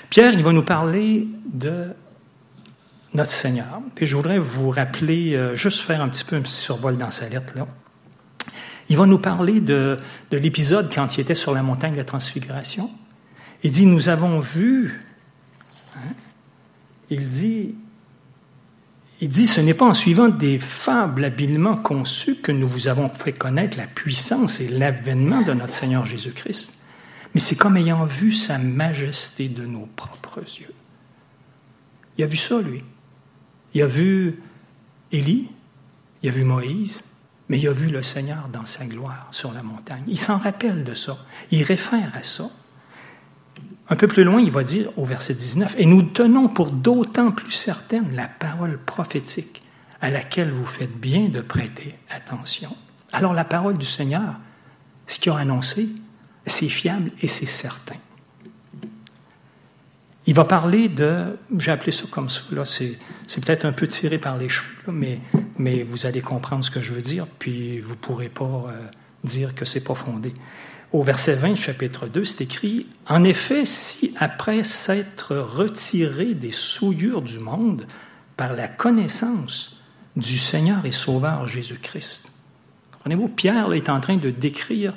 Pierre, 0.09 0.33
il 0.33 0.43
va 0.43 0.51
nous 0.51 0.63
parler 0.63 1.27
de 1.45 1.93
notre 3.15 3.31
Seigneur. 3.31 3.81
Puis 3.95 4.05
je 4.05 4.15
voudrais 4.15 4.39
vous 4.39 4.69
rappeler, 4.69 5.33
euh, 5.33 5.55
juste 5.55 5.81
faire 5.81 6.01
un 6.01 6.09
petit 6.09 6.23
peu 6.23 6.35
un 6.35 6.41
petit 6.41 6.53
survol 6.53 6.97
dans 6.97 7.11
sa 7.11 7.27
lettre 7.29 7.53
là. 7.55 7.67
Il 8.87 8.97
va 8.97 9.07
nous 9.07 9.17
parler 9.17 9.61
de, 9.61 9.97
de 10.29 10.37
l'épisode 10.37 10.93
quand 10.93 11.17
il 11.17 11.21
était 11.21 11.33
sur 11.33 11.53
la 11.53 11.63
montagne 11.63 11.93
de 11.93 11.97
la 11.97 12.03
transfiguration. 12.03 12.91
Il 13.63 13.71
dit, 13.71 13.87
nous 13.87 14.09
avons 14.09 14.39
vu, 14.39 15.01
hein, 15.95 16.13
il 17.09 17.27
dit, 17.27 17.73
il 19.21 19.29
dit, 19.29 19.47
ce 19.47 19.59
n'est 19.59 19.73
pas 19.73 19.85
en 19.85 19.95
suivant 19.95 20.27
des 20.27 20.59
fables 20.59 21.23
habilement 21.23 21.77
conçues 21.77 22.35
que 22.35 22.51
nous 22.51 22.67
vous 22.67 22.87
avons 22.87 23.09
fait 23.09 23.33
connaître 23.33 23.77
la 23.77 23.87
puissance 23.87 24.59
et 24.59 24.67
l'avènement 24.67 25.41
de 25.41 25.53
notre 25.53 25.73
Seigneur 25.73 26.05
Jésus-Christ, 26.05 26.77
mais 27.33 27.39
c'est 27.39 27.55
comme 27.55 27.77
ayant 27.77 28.05
vu 28.05 28.31
sa 28.31 28.59
majesté 28.59 29.47
de 29.47 29.65
nos 29.65 29.87
propres 29.95 30.43
yeux. 30.59 30.73
Il 32.17 32.23
a 32.23 32.27
vu 32.27 32.37
ça, 32.37 32.61
lui. 32.61 32.83
Il 33.75 33.81
a 33.81 33.87
vu 33.87 34.41
Élie, 35.11 35.49
il 36.23 36.29
a 36.29 36.31
vu 36.31 36.45
Moïse, 36.45 37.03
mais 37.49 37.59
il 37.59 37.67
a 37.67 37.73
vu 37.73 37.89
le 37.89 38.01
Seigneur 38.01 38.47
dans 38.47 38.65
sa 38.65 38.85
gloire 38.85 39.27
sur 39.31 39.51
la 39.51 39.63
montagne. 39.63 40.03
Il 40.07 40.17
s'en 40.17 40.37
rappelle 40.37 40.85
de 40.85 40.93
ça. 40.93 41.17
Il 41.51 41.63
réfère 41.63 42.11
à 42.15 42.23
ça. 42.23 42.49
Un 43.89 43.95
peu 43.97 44.07
plus 44.07 44.23
loin, 44.23 44.39
il 44.39 44.49
va 44.49 44.63
dire 44.63 44.89
au 44.97 45.03
verset 45.03 45.35
19, 45.35 45.75
Et 45.77 45.85
nous 45.85 46.01
tenons 46.03 46.47
pour 46.47 46.71
d'autant 46.71 47.31
plus 47.31 47.51
certaine 47.51 48.15
la 48.15 48.27
parole 48.27 48.79
prophétique 48.79 49.61
à 50.01 50.09
laquelle 50.09 50.51
vous 50.51 50.65
faites 50.65 50.97
bien 50.97 51.27
de 51.27 51.41
prêter 51.41 51.95
attention. 52.09 52.75
Alors 53.11 53.33
la 53.33 53.45
parole 53.45 53.77
du 53.77 53.85
Seigneur, 53.85 54.39
ce 55.05 55.19
qu'il 55.19 55.33
a 55.33 55.37
annoncé, 55.37 55.89
c'est 56.45 56.69
fiable 56.69 57.11
et 57.21 57.27
c'est 57.27 57.45
certain. 57.45 57.97
Il 60.27 60.33
va 60.33 60.43
parler 60.43 60.89
de, 60.89 61.37
j'ai 61.57 61.71
appelé 61.71 61.91
ça 61.91 62.05
comme 62.09 62.29
ça, 62.29 62.41
là, 62.51 62.65
c'est, 62.65 62.97
peut-être 63.41 63.65
un 63.65 63.71
peu 63.71 63.87
tiré 63.87 64.17
par 64.17 64.37
les 64.37 64.49
cheveux, 64.49 64.91
mais, 64.91 65.19
mais 65.59 65.83
vous 65.83 66.07
allez 66.07 66.21
comprendre 66.21 66.63
ce 66.63 66.71
que 66.71 66.81
je 66.81 66.93
veux 66.93 67.03
dire, 67.03 67.27
puis 67.27 67.79
vous 67.79 67.91
ne 67.91 67.99
pourrez 67.99 68.29
pas 68.29 68.65
euh, 68.69 68.81
dire 69.23 69.53
que 69.53 69.65
c'est 69.65 69.83
pas 69.83 69.93
fondé. 69.93 70.33
Au 70.93 71.03
verset 71.03 71.35
20, 71.35 71.55
chapitre 71.55 72.07
2, 72.07 72.25
c'est 72.25 72.41
écrit 72.41 72.87
En 73.07 73.23
effet, 73.23 73.65
si 73.65 74.15
après 74.19 74.63
s'être 74.63 75.35
retiré 75.35 76.33
des 76.33 76.51
souillures 76.51 77.21
du 77.21 77.37
monde 77.37 77.85
par 78.35 78.53
la 78.53 78.67
connaissance 78.67 79.77
du 80.15 80.37
Seigneur 80.39 80.85
et 80.85 80.91
Sauveur 80.91 81.45
Jésus-Christ. 81.45 82.31
Comprenez-vous, 82.93 83.27
Pierre 83.27 83.73
est 83.73 83.89
en 83.89 83.99
train 83.99 84.17
de 84.17 84.31
décrire 84.31 84.93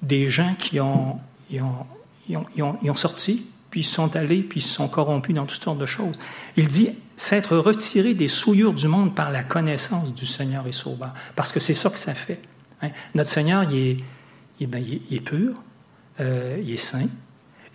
des 0.00 0.28
gens 0.28 0.54
qui 0.58 0.80
ont, 0.80 1.18
ont, 1.52 2.78
ont 2.82 2.94
sorti 2.94 3.46
puis 3.70 3.80
ils 3.80 3.84
sont 3.84 4.16
allés, 4.16 4.42
puis 4.42 4.60
ils 4.60 4.64
sont 4.64 4.88
corrompus 4.88 5.34
dans 5.34 5.46
toutes 5.46 5.62
sortes 5.62 5.78
de 5.78 5.86
choses. 5.86 6.16
Il 6.56 6.68
dit 6.68 6.90
s'être 7.16 7.56
retiré 7.56 8.14
des 8.14 8.28
souillures 8.28 8.72
du 8.72 8.88
monde 8.88 9.14
par 9.14 9.30
la 9.30 9.42
connaissance 9.42 10.14
du 10.14 10.26
Seigneur 10.26 10.66
et 10.66 10.72
Sauveur, 10.72 11.14
parce 11.36 11.52
que 11.52 11.60
c'est 11.60 11.74
ça 11.74 11.90
que 11.90 11.98
ça 11.98 12.14
fait. 12.14 12.40
Hein. 12.82 12.90
Notre 13.14 13.30
Seigneur, 13.30 13.70
il 13.70 14.02
est, 14.60 14.66
ben, 14.66 14.84
pur, 15.24 15.54
euh, 16.18 16.60
il 16.62 16.72
est 16.72 16.76
saint, 16.76 17.08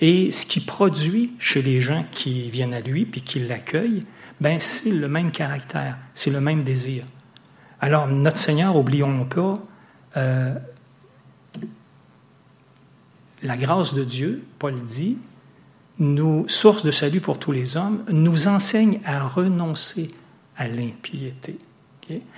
et 0.01 0.31
ce 0.31 0.45
qui 0.45 0.59
produit 0.59 1.33
chez 1.39 1.61
les 1.61 1.79
gens 1.79 2.05
qui 2.11 2.49
viennent 2.49 2.73
à 2.73 2.81
lui, 2.81 3.05
puis 3.05 3.21
qui 3.21 3.39
l'accueillent, 3.39 4.01
ben, 4.41 4.59
c'est 4.59 4.91
le 4.91 5.07
même 5.07 5.31
caractère, 5.31 5.97
c'est 6.13 6.31
le 6.31 6.41
même 6.41 6.63
désir. 6.63 7.05
Alors, 7.79 8.07
notre 8.07 8.37
Seigneur, 8.37 8.75
oublions 8.75 9.25
pas, 9.25 9.53
euh, 10.17 10.55
la 13.43 13.57
grâce 13.57 13.93
de 13.93 14.03
Dieu, 14.03 14.43
Paul 14.59 14.81
dit, 14.83 15.17
source 16.47 16.83
de 16.83 16.91
salut 16.91 17.21
pour 17.21 17.39
tous 17.39 17.51
les 17.51 17.77
hommes, 17.77 18.03
nous 18.09 18.47
enseigne 18.47 18.99
à 19.05 19.25
renoncer 19.27 20.13
à 20.57 20.67
l'impiété. 20.67 21.57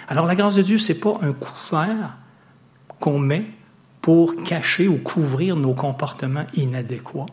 Alors 0.07 0.25
la 0.25 0.35
grâce 0.35 0.55
de 0.55 0.61
Dieu, 0.61 0.77
c'est 0.77 0.99
pas 0.99 1.17
un 1.21 1.33
couvert 1.33 2.17
qu'on 2.99 3.19
met 3.19 3.45
pour 4.01 4.41
cacher 4.43 4.87
ou 4.87 4.97
couvrir 4.97 5.55
nos 5.55 5.73
comportements 5.73 6.45
inadéquats. 6.55 7.25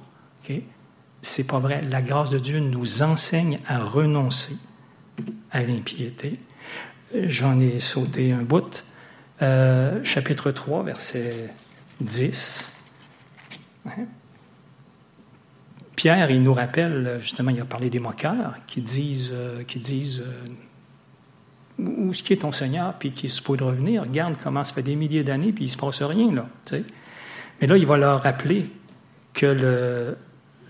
Okay? 0.42 0.66
C'est 1.22 1.46
pas 1.46 1.58
vrai. 1.58 1.82
La 1.82 2.02
grâce 2.02 2.30
de 2.30 2.38
Dieu 2.38 2.58
nous 2.58 3.02
enseigne 3.02 3.60
à 3.66 3.78
renoncer 3.78 4.56
à 5.50 5.62
l'impiété. 5.62 6.36
J'en 7.14 7.58
ai 7.58 7.80
sauté 7.80 8.32
un 8.32 8.42
bout. 8.42 8.82
Euh, 9.40 10.02
chapitre 10.02 10.50
3, 10.50 10.82
verset 10.82 11.50
10. 12.00 12.68
Pierre, 15.96 16.30
il 16.30 16.42
nous 16.42 16.54
rappelle, 16.54 17.18
justement, 17.20 17.50
il 17.50 17.60
a 17.60 17.64
parlé 17.64 17.90
des 17.90 18.00
moqueurs 18.00 18.54
qui 18.66 18.80
disent, 18.80 19.30
euh, 19.32 19.62
qui 19.62 19.78
disent 19.78 20.24
euh, 20.26 20.48
où 21.78 22.10
est-ce 22.10 22.22
qui 22.22 22.32
est 22.32 22.38
ton 22.38 22.52
Seigneur, 22.52 22.94
puis 22.94 23.12
qui 23.12 23.28
se 23.28 23.40
peut 23.42 23.56
revenir. 23.60 24.02
Regarde 24.02 24.36
comment 24.42 24.64
ça 24.64 24.74
fait 24.74 24.82
des 24.82 24.96
milliers 24.96 25.24
d'années, 25.24 25.52
puis 25.52 25.64
il 25.64 25.68
ne 25.68 25.72
se 25.72 25.76
passe 25.76 26.02
rien, 26.02 26.32
là. 26.32 26.46
Mais 27.60 27.66
là, 27.66 27.76
il 27.76 27.86
va 27.86 27.96
leur 27.96 28.22
rappeler 28.22 28.70
que 29.32 30.16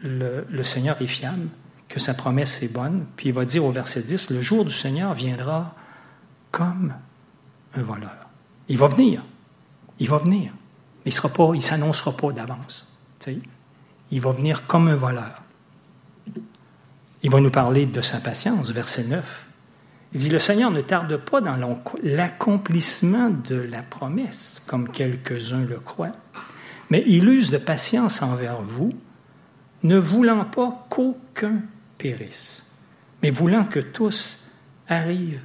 le, 0.03 0.65
Seigneur 0.65 1.01
est 1.01 1.07
fiable, 1.07 1.49
que 1.89 2.01
sa 2.01 2.15
promesse 2.15 2.63
est 2.63 2.73
bonne, 2.73 3.07
puis 3.17 3.29
il 3.29 3.35
va 3.35 3.45
dire 3.45 3.65
au 3.65 3.71
verset 3.71 4.03
10, 4.03 4.31
le 4.31 4.41
jour 4.41 4.65
du 4.65 4.73
Seigneur 4.73 5.15
viendra 5.15 5.75
comme 6.51 6.95
un 7.75 7.83
voleur. 7.83 8.29
Il 8.69 8.79
va 8.79 8.89
venir. 8.89 9.23
Il 9.99 10.09
va 10.09 10.19
venir. 10.19 10.53
Mais 11.05 11.13
il 11.13 11.57
ne 11.57 11.61
s'annoncera 11.61 12.17
pas 12.17 12.33
d'avance. 12.33 12.87
Il 14.11 14.21
va 14.21 14.33
venir 14.33 14.67
comme 14.67 14.89
un 14.89 14.97
voleur. 14.97 15.43
Il 17.23 17.31
va 17.31 17.41
nous 17.41 17.51
parler 17.51 17.87
de 17.87 18.03
sa 18.03 18.19
patience, 18.21 18.71
verset 18.71 19.05
9. 19.05 19.47
Il 20.13 20.21
dit, 20.21 20.29
le 20.29 20.39
Seigneur 20.39 20.71
ne 20.71 20.81
tarde 20.81 21.17
pas 21.17 21.41
dans 21.41 21.57
l'accomplissement 22.03 23.31
de 23.31 23.57
la 23.57 23.83
promesse, 23.83 24.63
comme 24.67 24.89
quelques-uns 24.89 25.65
le 25.65 25.81
croient, 25.81 26.13
mais 26.91 27.03
il 27.07 27.29
use 27.29 27.51
de 27.51 27.59
patience 27.59 28.23
envers 28.23 28.61
vous, 28.63 28.93
ne 29.83 29.99
voulant 29.99 30.45
pas 30.45 30.87
qu'aucun 30.89 31.63
périsse, 31.99 32.71
mais 33.23 33.31
voulant 33.31 33.65
que 33.65 33.81
tous 33.81 34.45
arrivent 34.89 35.43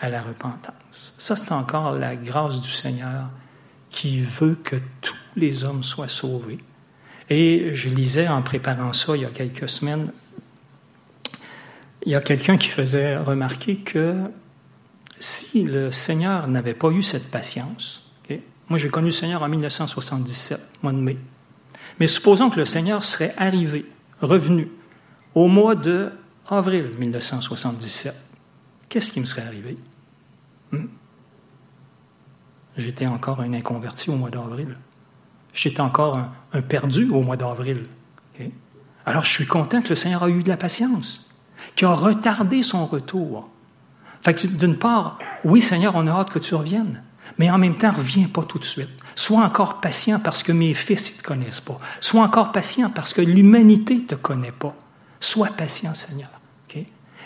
à 0.00 0.10
la 0.10 0.20
repentance. 0.20 1.14
Ça, 1.16 1.36
c'est 1.36 1.52
encore 1.52 1.92
la 1.92 2.16
grâce 2.16 2.60
du 2.60 2.70
Seigneur 2.70 3.30
qui 3.88 4.20
veut 4.20 4.56
que 4.56 4.76
tous 5.00 5.16
les 5.36 5.64
hommes 5.64 5.82
soient 5.82 6.08
sauvés 6.08 6.58
et 7.30 7.72
je 7.72 7.88
lisais 7.88 8.28
en 8.28 8.42
préparant 8.42 8.92
ça 8.92 9.16
il 9.16 9.22
y 9.22 9.24
a 9.24 9.30
quelques 9.30 9.68
semaines, 9.68 10.12
il 12.04 12.12
y 12.12 12.14
a 12.14 12.20
quelqu'un 12.20 12.58
qui 12.58 12.68
faisait 12.68 13.16
remarquer 13.16 13.76
que 13.76 14.16
si 15.18 15.64
le 15.64 15.90
Seigneur 15.90 16.48
n'avait 16.48 16.74
pas 16.74 16.90
eu 16.90 17.02
cette 17.02 17.30
patience, 17.30 18.06
moi 18.68 18.78
j'ai 18.78 18.88
connu 18.88 19.06
le 19.06 19.12
Seigneur 19.12 19.42
en 19.42 19.48
1977, 19.48 20.60
mois 20.82 20.92
de 20.92 20.98
mai, 20.98 21.16
mais 21.98 22.06
supposons 22.06 22.50
que 22.50 22.56
le 22.56 22.64
Seigneur 22.64 23.02
serait 23.02 23.34
arrivé, 23.36 23.84
revenu, 24.20 24.68
au 25.34 25.48
mois 25.48 25.74
de 25.74 26.12
avril 26.48 26.90
1977, 26.98 28.14
qu'est-ce 28.88 29.12
qui 29.12 29.20
me 29.20 29.26
serait 29.26 29.42
arrivé? 29.42 29.76
Hmm? 30.72 30.86
J'étais 32.76 33.06
encore 33.06 33.40
un 33.40 33.52
inconverti 33.52 34.10
au 34.10 34.14
mois 34.14 34.30
d'avril. 34.30 34.74
J'étais 35.52 35.80
encore 35.80 36.18
un, 36.52 36.62
perdu 36.62 37.10
au 37.10 37.22
mois 37.22 37.36
d'avril. 37.36 37.84
Alors 39.06 39.24
je 39.24 39.30
suis 39.30 39.46
content 39.46 39.82
que 39.82 39.88
le 39.88 39.96
Seigneur 39.96 40.22
a 40.22 40.28
eu 40.28 40.42
de 40.42 40.48
la 40.48 40.56
patience, 40.56 41.26
qu'il 41.74 41.86
a 41.86 41.94
retardé 41.94 42.62
son 42.62 42.86
retour. 42.86 43.48
Fait 44.22 44.46
d'une 44.46 44.76
part, 44.76 45.18
oui 45.44 45.60
Seigneur, 45.60 45.94
on 45.96 46.06
a 46.06 46.10
hâte 46.12 46.30
que 46.30 46.38
tu 46.38 46.54
reviennes, 46.54 47.02
mais 47.38 47.50
en 47.50 47.58
même 47.58 47.76
temps, 47.76 47.90
reviens 47.90 48.28
pas 48.28 48.42
tout 48.42 48.58
de 48.58 48.64
suite. 48.64 48.90
Sois 49.14 49.40
encore 49.40 49.80
patient 49.80 50.20
parce 50.20 50.42
que 50.42 50.52
mes 50.52 50.74
fils 50.74 51.12
ne 51.12 51.18
te 51.18 51.22
connaissent 51.22 51.60
pas. 51.60 51.78
Sois 52.00 52.22
encore 52.22 52.52
patient 52.52 52.90
parce 52.90 53.14
que 53.14 53.22
l'humanité 53.22 53.96
ne 53.96 54.00
te 54.00 54.14
connaît 54.14 54.52
pas. 54.52 54.74
Sois 55.18 55.48
patient, 55.48 55.94
Seigneur. 55.94 56.30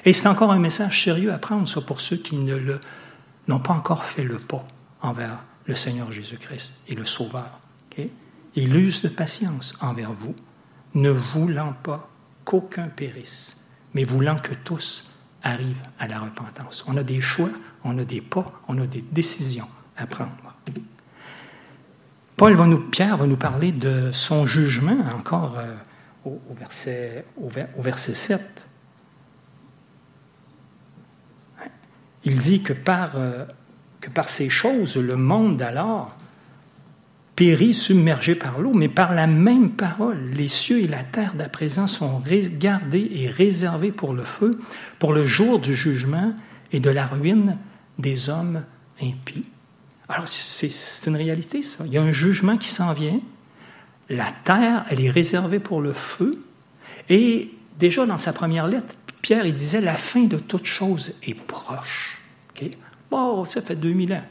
Et 0.05 0.13
c'est 0.13 0.29
encore 0.29 0.53
un 0.53 0.59
message 0.59 1.03
sérieux 1.03 1.33
à 1.33 1.39
prendre, 1.39 1.67
ça, 1.67 1.81
pour 1.81 2.01
ceux 2.01 2.17
qui 2.17 2.37
n'ont 2.37 3.59
pas 3.59 3.73
encore 3.73 4.05
fait 4.05 4.25
le 4.25 4.39
pas 4.39 4.67
envers 5.01 5.39
le 5.67 5.75
Seigneur 5.75 6.13
Jésus-Christ 6.13 6.85
et 6.89 6.95
le 6.95 7.05
Sauveur. 7.05 7.59
Il 8.57 8.77
use 8.77 9.03
de 9.03 9.09
patience 9.09 9.75
envers 9.81 10.13
vous, 10.13 10.35
ne 10.95 11.11
voulant 11.11 11.75
pas 11.83 12.09
qu'aucun 12.45 12.89
périsse, 12.89 13.65
mais 13.95 14.05
voulant 14.05 14.37
que 14.37 14.55
tous 14.55 15.11
arrivent 15.43 15.83
à 15.99 16.07
la 16.07 16.21
repentance. 16.21 16.85
On 16.87 16.97
a 16.97 17.03
des 17.03 17.21
choix, 17.21 17.51
on 17.83 17.99
a 17.99 18.05
des 18.05 18.21
pas, 18.21 18.61
on 18.69 18.79
a 18.79 18.87
des 18.87 19.03
décisions 19.03 19.69
à 19.97 20.07
prendre. 20.07 20.31
Paul 22.37 22.55
va 22.55 22.67
nous, 22.67 22.81
Pierre 22.81 23.17
va 23.17 23.27
nous 23.27 23.37
parler 23.37 23.71
de 23.71 24.11
son 24.13 24.45
jugement 24.45 24.99
encore 25.15 25.57
euh, 25.57 25.75
au, 26.25 26.41
verset, 26.57 27.25
au, 27.37 27.49
verset 27.83 28.15
7. 28.15 28.67
Il 32.25 32.39
dit 32.39 32.63
que 32.63 32.73
par, 32.73 33.13
euh, 33.17 33.45
que 34.01 34.11
par 34.11 34.29
ces 34.29 34.51
choses, 34.51 34.97
le 34.97 35.17
monde 35.17 35.63
alors 35.63 36.17
périt 37.37 37.75
submergé 37.75 38.35
par 38.35 38.61
l'eau, 38.61 38.73
mais 38.75 38.89
par 38.89 39.15
la 39.15 39.27
même 39.27 39.71
parole, 39.71 40.31
les 40.33 40.49
cieux 40.49 40.81
et 40.81 40.87
la 40.87 41.03
terre 41.03 41.35
d'à 41.35 41.49
présent 41.49 41.87
sont 41.87 42.23
gardés 42.59 43.11
et 43.13 43.29
réservés 43.29 43.93
pour 43.93 44.15
le 44.15 44.25
feu, 44.25 44.59
pour 44.99 45.13
le 45.13 45.25
jour 45.25 45.59
du 45.59 45.75
jugement 45.75 46.35
et 46.73 46.81
de 46.81 46.91
la 46.91 47.07
ruine 47.07 47.59
des 47.99 48.29
hommes 48.29 48.65
impies. 49.01 49.47
Alors, 50.09 50.29
c'est 50.29 51.09
une 51.09 51.17
réalité, 51.17 51.63
ça. 51.63 51.85
Il 51.87 51.93
y 51.93 51.99
a 51.99 52.03
un 52.03 52.13
jugement 52.13 52.59
qui 52.59 52.69
s'en 52.69 52.93
vient. 52.93 53.21
La 54.09 54.31
terre, 54.45 54.85
elle 54.91 55.01
est 55.01 55.11
réservée 55.11 55.61
pour 55.61 55.81
le 55.81 55.93
feu. 55.93 56.33
Et 57.09 57.51
déjà 57.79 58.05
dans 58.07 58.19
sa 58.19 58.33
première 58.33 58.67
lettre, 58.67 58.97
Pierre, 59.23 59.47
il 59.47 59.55
disait, 59.55 59.81
la 59.81 59.95
fin 59.95 60.25
de 60.25 60.37
toute 60.37 60.67
chose 60.67 61.15
est 61.23 61.35
proche. 61.35 62.19
Bon, 63.11 63.45
ça 63.45 63.63
fait 63.63 63.77
2000 63.77 64.13
ans. 64.13 64.25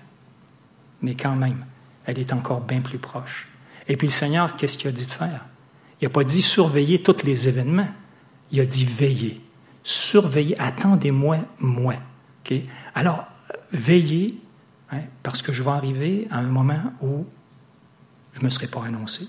Mais 1.01 1.15
quand 1.15 1.35
même, 1.35 1.65
elle 2.05 2.19
est 2.19 2.33
encore 2.33 2.61
bien 2.61 2.81
plus 2.81 2.97
proche. 2.97 3.47
Et 3.87 3.97
puis 3.97 4.07
le 4.07 4.11
Seigneur, 4.11 4.55
qu'est-ce 4.55 4.77
qu'il 4.77 4.89
a 4.89 4.91
dit 4.91 5.05
de 5.05 5.11
faire? 5.11 5.45
Il 6.01 6.05
n'a 6.05 6.09
pas 6.09 6.23
dit 6.23 6.41
surveiller 6.41 7.01
tous 7.01 7.23
les 7.23 7.47
événements. 7.47 7.89
Il 8.51 8.59
a 8.59 8.65
dit 8.65 8.85
veiller. 8.85 9.41
Surveiller. 9.83 10.59
Attendez-moi, 10.59 11.39
moi. 11.59 11.95
Alors, 12.93 13.25
veillez, 13.71 14.39
hein, 14.91 15.01
parce 15.23 15.41
que 15.41 15.51
je 15.51 15.63
vais 15.63 15.71
arriver 15.71 16.27
à 16.29 16.39
un 16.39 16.43
moment 16.43 16.93
où 17.01 17.25
je 18.33 18.39
ne 18.39 18.45
me 18.45 18.49
serai 18.49 18.67
pas 18.67 18.85
annoncé. 18.85 19.27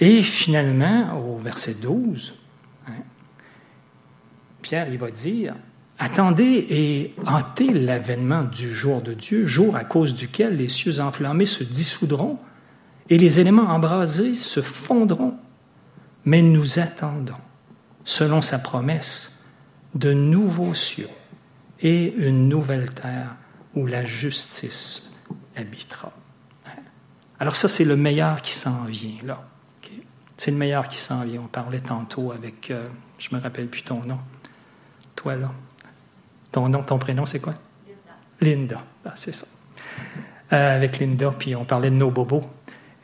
Et 0.00 0.22
finalement, 0.22 1.18
au 1.18 1.38
verset 1.38 1.74
12, 1.74 2.34
hein, 2.86 2.92
Pierre, 4.62 4.88
il 4.88 4.98
va 4.98 5.10
dire, 5.10 5.54
Attendez 5.98 6.66
et 6.70 7.14
hantez 7.26 7.72
l'avènement 7.72 8.44
du 8.44 8.72
jour 8.72 9.02
de 9.02 9.14
Dieu, 9.14 9.46
jour 9.46 9.74
à 9.74 9.84
cause 9.84 10.14
duquel 10.14 10.56
les 10.56 10.68
cieux 10.68 11.00
enflammés 11.00 11.46
se 11.46 11.64
dissoudront 11.64 12.38
et 13.10 13.18
les 13.18 13.40
éléments 13.40 13.70
embrasés 13.70 14.34
se 14.34 14.62
fondront. 14.62 15.34
Mais 16.24 16.42
nous 16.42 16.78
attendons, 16.78 17.34
selon 18.04 18.42
sa 18.42 18.58
promesse, 18.58 19.42
de 19.94 20.12
nouveaux 20.12 20.74
cieux 20.74 21.08
et 21.80 22.14
une 22.14 22.48
nouvelle 22.48 22.90
terre 22.94 23.34
où 23.74 23.86
la 23.86 24.04
justice 24.04 25.10
habitera. 25.56 26.12
Alors 27.40 27.54
ça, 27.54 27.68
c'est 27.68 27.84
le 27.84 27.96
meilleur 27.96 28.42
qui 28.42 28.52
s'en 28.52 28.84
vient, 28.84 29.16
là. 29.24 29.48
C'est 30.36 30.52
le 30.52 30.56
meilleur 30.56 30.86
qui 30.86 31.00
s'en 31.00 31.24
vient. 31.24 31.40
On 31.42 31.48
parlait 31.48 31.80
tantôt 31.80 32.30
avec, 32.30 32.70
euh, 32.70 32.86
je 33.18 33.34
me 33.34 33.40
rappelle 33.40 33.66
plus 33.66 33.82
ton 33.82 34.04
nom, 34.04 34.20
toi 35.16 35.34
là. 35.34 35.50
Ton 36.52 36.68
nom, 36.68 36.82
ton 36.82 36.98
prénom, 36.98 37.26
c'est 37.26 37.40
quoi? 37.40 37.54
Linda. 38.40 38.76
Linda, 38.76 38.84
ah, 39.04 39.12
c'est 39.16 39.34
ça. 39.34 39.46
Euh, 40.52 40.76
avec 40.76 40.98
Linda, 40.98 41.30
puis 41.38 41.54
on 41.54 41.64
parlait 41.64 41.90
de 41.90 41.96
nos 41.96 42.10
bobos. 42.10 42.44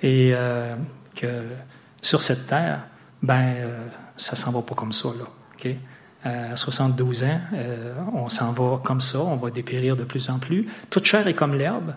Et 0.02 0.30
euh, 0.32 0.74
que 1.14 1.44
sur 2.00 2.22
cette 2.22 2.46
terre, 2.46 2.86
ben, 3.22 3.54
euh, 3.56 3.86
ça 4.16 4.34
s'en 4.34 4.50
va 4.50 4.62
pas 4.62 4.74
comme 4.74 4.92
ça, 4.92 5.08
là. 5.08 5.26
OK? 5.54 5.76
À 6.26 6.56
72 6.56 7.22
ans, 7.24 7.40
on 8.14 8.30
s'en 8.30 8.52
va 8.52 8.80
comme 8.82 9.02
ça, 9.02 9.20
on 9.20 9.36
va 9.36 9.50
dépérir 9.50 9.94
de 9.94 10.04
plus 10.04 10.30
en 10.30 10.38
plus. 10.38 10.66
Toute 10.88 11.04
chair 11.04 11.28
est 11.28 11.34
comme 11.34 11.54
l'herbe, 11.54 11.94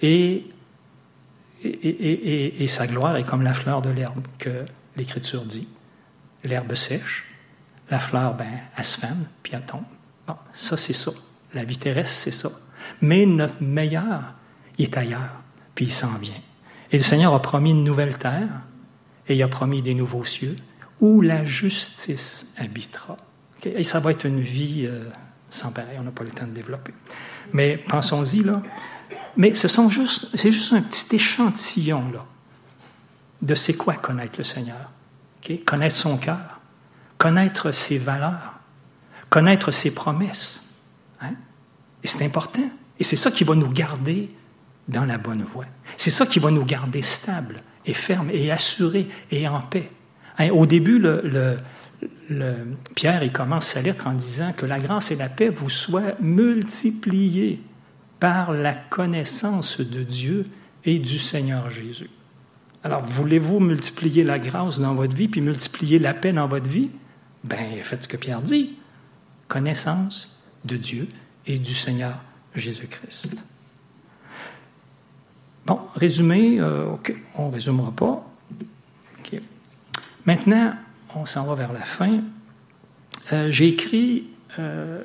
et, 0.00 0.46
et, 1.62 1.68
et, 1.68 2.64
et, 2.64 2.68
sa 2.68 2.86
gloire 2.86 3.16
est 3.18 3.24
comme 3.24 3.42
la 3.42 3.52
fleur 3.52 3.82
de 3.82 3.90
l'herbe, 3.90 4.26
que 4.38 4.64
l'Écriture 4.96 5.44
dit. 5.44 5.68
L'herbe 6.42 6.74
sèche, 6.74 7.26
la 7.90 7.98
fleur, 7.98 8.32
ben, 8.32 8.48
elle 8.78 8.84
se 8.84 8.98
fane, 8.98 9.26
puis 9.42 9.52
elle 9.54 9.66
tombe. 9.66 9.82
Bon, 10.26 10.36
ça, 10.54 10.76
c'est 10.76 10.92
ça. 10.92 11.12
La 11.54 11.64
vie 11.64 11.76
terrestre, 11.76 12.14
c'est 12.14 12.30
ça. 12.30 12.50
Mais 13.00 13.26
notre 13.26 13.62
meilleur, 13.62 14.34
il 14.78 14.84
est 14.84 14.96
ailleurs, 14.96 15.42
puis 15.74 15.86
il 15.86 15.92
s'en 15.92 16.18
vient. 16.18 16.40
Et 16.92 16.98
le 16.98 17.02
Seigneur 17.02 17.34
a 17.34 17.42
promis 17.42 17.70
une 17.70 17.84
nouvelle 17.84 18.18
terre, 18.18 18.48
et 19.28 19.34
il 19.34 19.42
a 19.42 19.48
promis 19.48 19.82
des 19.82 19.94
nouveaux 19.94 20.24
cieux, 20.24 20.56
où 21.00 21.20
la 21.20 21.44
justice 21.44 22.54
habitera. 22.56 23.16
Et 23.64 23.84
ça 23.84 24.00
va 24.00 24.12
être 24.12 24.24
une 24.26 24.40
vie 24.40 24.86
euh, 24.86 25.10
sans 25.50 25.72
pareil, 25.72 25.96
on 25.98 26.02
n'a 26.02 26.10
pas 26.10 26.24
le 26.24 26.30
temps 26.30 26.46
de 26.46 26.52
développer. 26.52 26.94
Mais 27.52 27.76
pensons-y, 27.76 28.42
là. 28.42 28.62
Mais 29.36 29.54
ce 29.54 29.68
sont 29.68 29.88
juste, 29.88 30.28
c'est 30.34 30.50
juste 30.50 30.72
un 30.72 30.82
petit 30.82 31.16
échantillon, 31.16 32.10
là, 32.12 32.24
de 33.42 33.54
c'est 33.54 33.74
quoi 33.74 33.94
connaître 33.94 34.38
le 34.38 34.44
Seigneur. 34.44 34.90
Connaître 35.64 35.94
son 35.94 36.16
cœur, 36.16 36.60
connaître 37.18 37.70
ses 37.70 37.98
valeurs, 37.98 38.55
connaître 39.36 39.70
ses 39.70 39.92
promesses. 39.92 40.64
Hein? 41.20 41.34
Et 42.02 42.06
c'est 42.06 42.24
important. 42.24 42.70
Et 42.98 43.04
c'est 43.04 43.16
ça 43.16 43.30
qui 43.30 43.44
va 43.44 43.54
nous 43.54 43.68
garder 43.68 44.30
dans 44.88 45.04
la 45.04 45.18
bonne 45.18 45.42
voie. 45.42 45.66
C'est 45.98 46.10
ça 46.10 46.24
qui 46.24 46.38
va 46.38 46.50
nous 46.50 46.64
garder 46.64 47.02
stables 47.02 47.60
et 47.84 47.92
fermes 47.92 48.30
et 48.30 48.50
assurés 48.50 49.08
et 49.30 49.46
en 49.46 49.60
paix. 49.60 49.90
Hein? 50.38 50.48
Au 50.52 50.64
début, 50.64 51.04
Pierre 52.94 53.22
il 53.24 53.30
commence 53.30 53.66
sa 53.66 53.82
lettre 53.82 54.06
en 54.06 54.14
disant 54.14 54.54
que 54.56 54.64
la 54.64 54.80
grâce 54.80 55.10
et 55.10 55.16
la 55.16 55.28
paix 55.28 55.50
vous 55.50 55.68
soient 55.68 56.14
multipliées 56.18 57.60
par 58.18 58.52
la 58.52 58.72
connaissance 58.72 59.82
de 59.82 60.02
Dieu 60.02 60.46
et 60.86 60.98
du 60.98 61.18
Seigneur 61.18 61.68
Jésus. 61.68 62.08
Alors, 62.82 63.02
voulez-vous 63.04 63.60
multiplier 63.60 64.24
la 64.24 64.38
grâce 64.38 64.80
dans 64.80 64.94
votre 64.94 65.14
vie 65.14 65.28
puis 65.28 65.42
multiplier 65.42 65.98
la 65.98 66.14
paix 66.14 66.32
dans 66.32 66.48
votre 66.48 66.70
vie? 66.70 66.88
Ben, 67.44 67.82
faites 67.82 68.04
ce 68.04 68.08
que 68.08 68.16
Pierre 68.16 68.40
dit 68.40 68.76
connaissance 69.48 70.38
de 70.64 70.76
Dieu 70.76 71.08
et 71.46 71.58
du 71.58 71.74
Seigneur 71.74 72.20
Jésus-Christ. 72.54 73.36
Bon, 75.66 75.80
résumé, 75.94 76.60
euh, 76.60 76.86
on 77.34 77.48
ne 77.48 77.52
résumera 77.52 77.92
pas. 77.92 78.24
Maintenant, 80.24 80.74
on 81.14 81.24
s'en 81.24 81.46
va 81.46 81.54
vers 81.54 81.72
la 81.72 81.82
fin. 81.82 82.20
Euh, 83.32 83.50
j'ai 83.50 83.68
écrit 83.68 84.28
euh, 84.58 85.02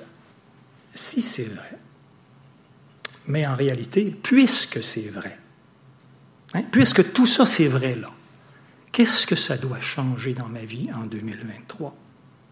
si 0.94 1.22
c'est 1.22 1.46
vrai, 1.46 1.78
mais 3.28 3.46
en 3.46 3.56
réalité, 3.56 4.16
puisque 4.24 4.84
c'est 4.84 5.10
vrai, 5.10 5.38
hein, 6.54 6.64
puisque 6.72 7.14
tout 7.14 7.26
ça 7.26 7.46
c'est 7.46 7.68
vrai 7.68 7.96
là, 7.96 8.12
qu'est-ce 8.92 9.26
que 9.26 9.36
ça 9.36 9.58
doit 9.58 9.82
changer 9.82 10.34
dans 10.34 10.48
ma 10.48 10.64
vie 10.64 10.90
en 10.94 11.06
2023? 11.06 11.96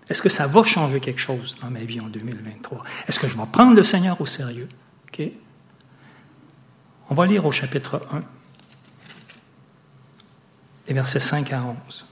Est-ce 0.10 0.22
que 0.22 0.30
ça 0.30 0.48
va 0.48 0.63
changer 0.63 1.00
quelque 1.00 1.19
chose 1.19 1.58
dans 1.62 1.69
ma 1.69 1.82
vie 1.82 2.02
en 2.02 2.08
2023? 2.08 2.84
Est-ce 3.08 3.19
que 3.19 3.28
je 3.28 3.38
vais 3.38 3.43
prendre 3.52 3.76
le 3.76 3.84
Seigneur 3.84 4.19
au 4.19 4.26
sérieux? 4.26 4.67
On 7.10 7.15
va 7.15 7.26
lire 7.26 7.45
au 7.45 7.52
chapitre 7.52 8.02
1, 8.12 8.22
les 10.88 10.93
versets 10.93 11.19
5 11.19 11.52
à 11.52 11.63
11. 11.88 12.06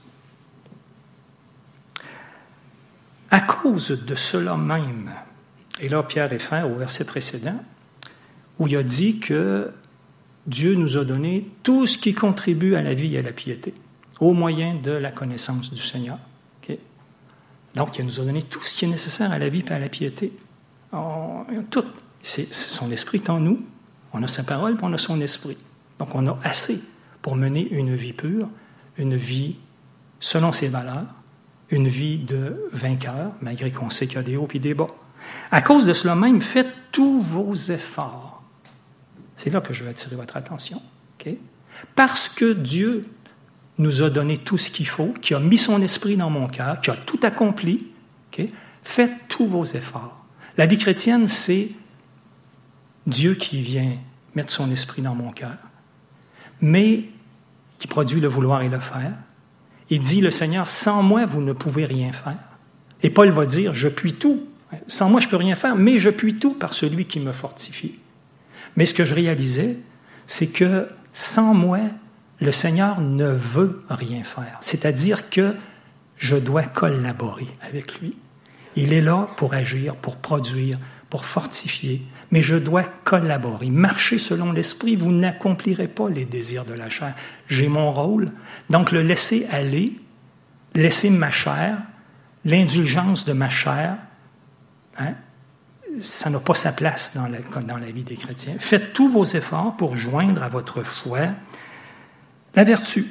À 3.30 3.40
cause 3.40 3.90
de 4.04 4.14
cela 4.14 4.56
même, 4.56 5.10
et 5.80 5.88
là 5.88 6.02
Pierre 6.02 6.30
réfère 6.30 6.70
au 6.70 6.74
verset 6.76 7.04
précédent, 7.04 7.62
où 8.58 8.66
il 8.66 8.76
a 8.76 8.82
dit 8.82 9.20
que 9.20 9.70
Dieu 10.46 10.74
nous 10.74 10.96
a 10.96 11.04
donné 11.04 11.48
tout 11.62 11.86
ce 11.86 11.96
qui 11.96 12.14
contribue 12.14 12.74
à 12.74 12.82
la 12.82 12.94
vie 12.94 13.14
et 13.14 13.18
à 13.18 13.22
la 13.22 13.32
piété, 13.32 13.74
au 14.18 14.32
moyen 14.32 14.74
de 14.74 14.90
la 14.90 15.12
connaissance 15.12 15.72
du 15.72 15.82
Seigneur. 15.82 16.18
Donc, 17.74 17.98
il 17.98 18.04
nous 18.04 18.20
a 18.20 18.24
donné 18.24 18.42
tout 18.42 18.62
ce 18.62 18.76
qui 18.76 18.84
est 18.84 18.88
nécessaire 18.88 19.32
à 19.32 19.38
la 19.38 19.48
vie 19.48 19.64
et 19.66 19.72
à 19.72 19.78
la 19.78 19.88
piété. 19.88 20.32
tout. 21.70 21.84
C'est, 22.22 22.52
son 22.52 22.90
esprit 22.90 23.22
en 23.28 23.40
nous. 23.40 23.64
On 24.12 24.22
a 24.22 24.26
sa 24.26 24.42
parole, 24.42 24.76
puis 24.76 24.84
on 24.84 24.92
a 24.92 24.98
son 24.98 25.20
esprit. 25.20 25.58
Donc, 25.98 26.14
on 26.14 26.26
a 26.26 26.38
assez 26.42 26.80
pour 27.22 27.36
mener 27.36 27.68
une 27.70 27.94
vie 27.94 28.12
pure, 28.12 28.48
une 28.96 29.16
vie 29.16 29.56
selon 30.20 30.52
ses 30.52 30.68
valeurs, 30.68 31.06
une 31.70 31.88
vie 31.88 32.18
de 32.18 32.68
vainqueur, 32.72 33.32
malgré 33.40 33.70
qu'on 33.70 33.90
sait 33.90 34.06
qu'il 34.06 34.16
y 34.16 34.20
a 34.20 34.22
des 34.22 34.36
hauts 34.36 34.48
et 34.52 34.58
des 34.58 34.74
bas. 34.74 34.88
À 35.50 35.62
cause 35.62 35.84
de 35.84 35.92
cela 35.92 36.14
même, 36.14 36.40
faites 36.40 36.72
tous 36.90 37.20
vos 37.20 37.54
efforts. 37.54 38.42
C'est 39.36 39.50
là 39.50 39.60
que 39.60 39.72
je 39.72 39.84
veux 39.84 39.90
attirer 39.90 40.16
votre 40.16 40.36
attention. 40.36 40.80
Parce 41.94 42.28
que 42.28 42.52
Dieu 42.52 43.04
nous 43.78 44.02
a 44.02 44.10
donné 44.10 44.38
tout 44.38 44.58
ce 44.58 44.70
qu'il 44.70 44.88
faut, 44.88 45.14
qui 45.20 45.34
a 45.34 45.40
mis 45.40 45.58
son 45.58 45.80
esprit 45.82 46.16
dans 46.16 46.30
mon 46.30 46.48
cœur, 46.48 46.80
qui 46.80 46.90
a 46.90 46.96
tout 46.96 47.20
accompli. 47.22 47.86
Faites 48.82 49.28
tous 49.28 49.46
vos 49.46 49.64
efforts. 49.64 50.24
La 50.56 50.66
vie 50.66 50.78
chrétienne, 50.78 51.28
c'est 51.28 51.68
Dieu 53.06 53.34
qui 53.34 53.60
vient 53.60 53.96
mettre 54.34 54.52
son 54.52 54.70
esprit 54.70 55.02
dans 55.02 55.14
mon 55.14 55.30
cœur, 55.30 55.56
mais 56.60 57.04
qui 57.78 57.86
produit 57.86 58.20
le 58.20 58.28
vouloir 58.28 58.62
et 58.62 58.68
le 58.68 58.78
faire. 58.78 59.12
Il 59.90 60.00
dit, 60.00 60.20
le 60.20 60.30
Seigneur, 60.30 60.68
sans 60.68 61.02
moi, 61.02 61.26
vous 61.26 61.40
ne 61.40 61.52
pouvez 61.52 61.84
rien 61.84 62.12
faire. 62.12 62.38
Et 63.02 63.10
Paul 63.10 63.30
va 63.30 63.46
dire, 63.46 63.74
je 63.74 63.88
puis 63.88 64.14
tout. 64.14 64.46
Sans 64.86 65.10
moi, 65.10 65.20
je 65.20 65.28
peux 65.28 65.36
rien 65.36 65.54
faire, 65.54 65.76
mais 65.76 65.98
je 65.98 66.10
puis 66.10 66.38
tout 66.38 66.54
par 66.54 66.74
celui 66.74 67.06
qui 67.06 67.20
me 67.20 67.32
fortifie. 67.32 67.98
Mais 68.76 68.86
ce 68.86 68.94
que 68.94 69.04
je 69.04 69.14
réalisais, 69.14 69.78
c'est 70.26 70.48
que 70.48 70.88
sans 71.12 71.54
moi, 71.54 71.80
le 72.40 72.52
Seigneur 72.52 73.00
ne 73.00 73.26
veut 73.26 73.82
rien 73.88 74.22
faire. 74.24 74.58
C'est-à-dire 74.60 75.30
que 75.30 75.56
je 76.16 76.36
dois 76.36 76.62
collaborer 76.62 77.48
avec 77.62 78.00
lui. 78.00 78.16
Il 78.76 78.92
est 78.92 79.00
là 79.00 79.26
pour 79.36 79.54
agir, 79.54 79.96
pour 79.96 80.16
produire, 80.16 80.78
pour 81.10 81.24
fortifier, 81.24 82.02
mais 82.30 82.42
je 82.42 82.56
dois 82.56 82.82
collaborer, 82.82 83.70
marcher 83.70 84.18
selon 84.18 84.52
l'esprit. 84.52 84.94
Vous 84.94 85.12
n'accomplirez 85.12 85.88
pas 85.88 86.08
les 86.08 86.26
désirs 86.26 86.64
de 86.64 86.74
la 86.74 86.88
chair. 86.88 87.14
J'ai 87.48 87.68
mon 87.68 87.92
rôle, 87.92 88.26
donc 88.68 88.92
le 88.92 89.02
laisser 89.02 89.46
aller, 89.50 89.94
laisser 90.74 91.10
ma 91.10 91.30
chair, 91.30 91.78
l'indulgence 92.44 93.24
de 93.24 93.32
ma 93.32 93.48
chair, 93.48 93.96
hein, 94.98 95.14
ça 96.00 96.30
n'a 96.30 96.38
pas 96.38 96.54
sa 96.54 96.72
place 96.72 97.12
dans 97.14 97.26
la, 97.26 97.38
dans 97.62 97.78
la 97.78 97.90
vie 97.90 98.04
des 98.04 98.16
chrétiens. 98.16 98.54
Faites 98.58 98.92
tous 98.92 99.08
vos 99.08 99.24
efforts 99.24 99.76
pour 99.76 99.96
joindre 99.96 100.42
à 100.42 100.48
votre 100.48 100.82
foi 100.82 101.30
la 102.58 102.64
vertu. 102.64 103.06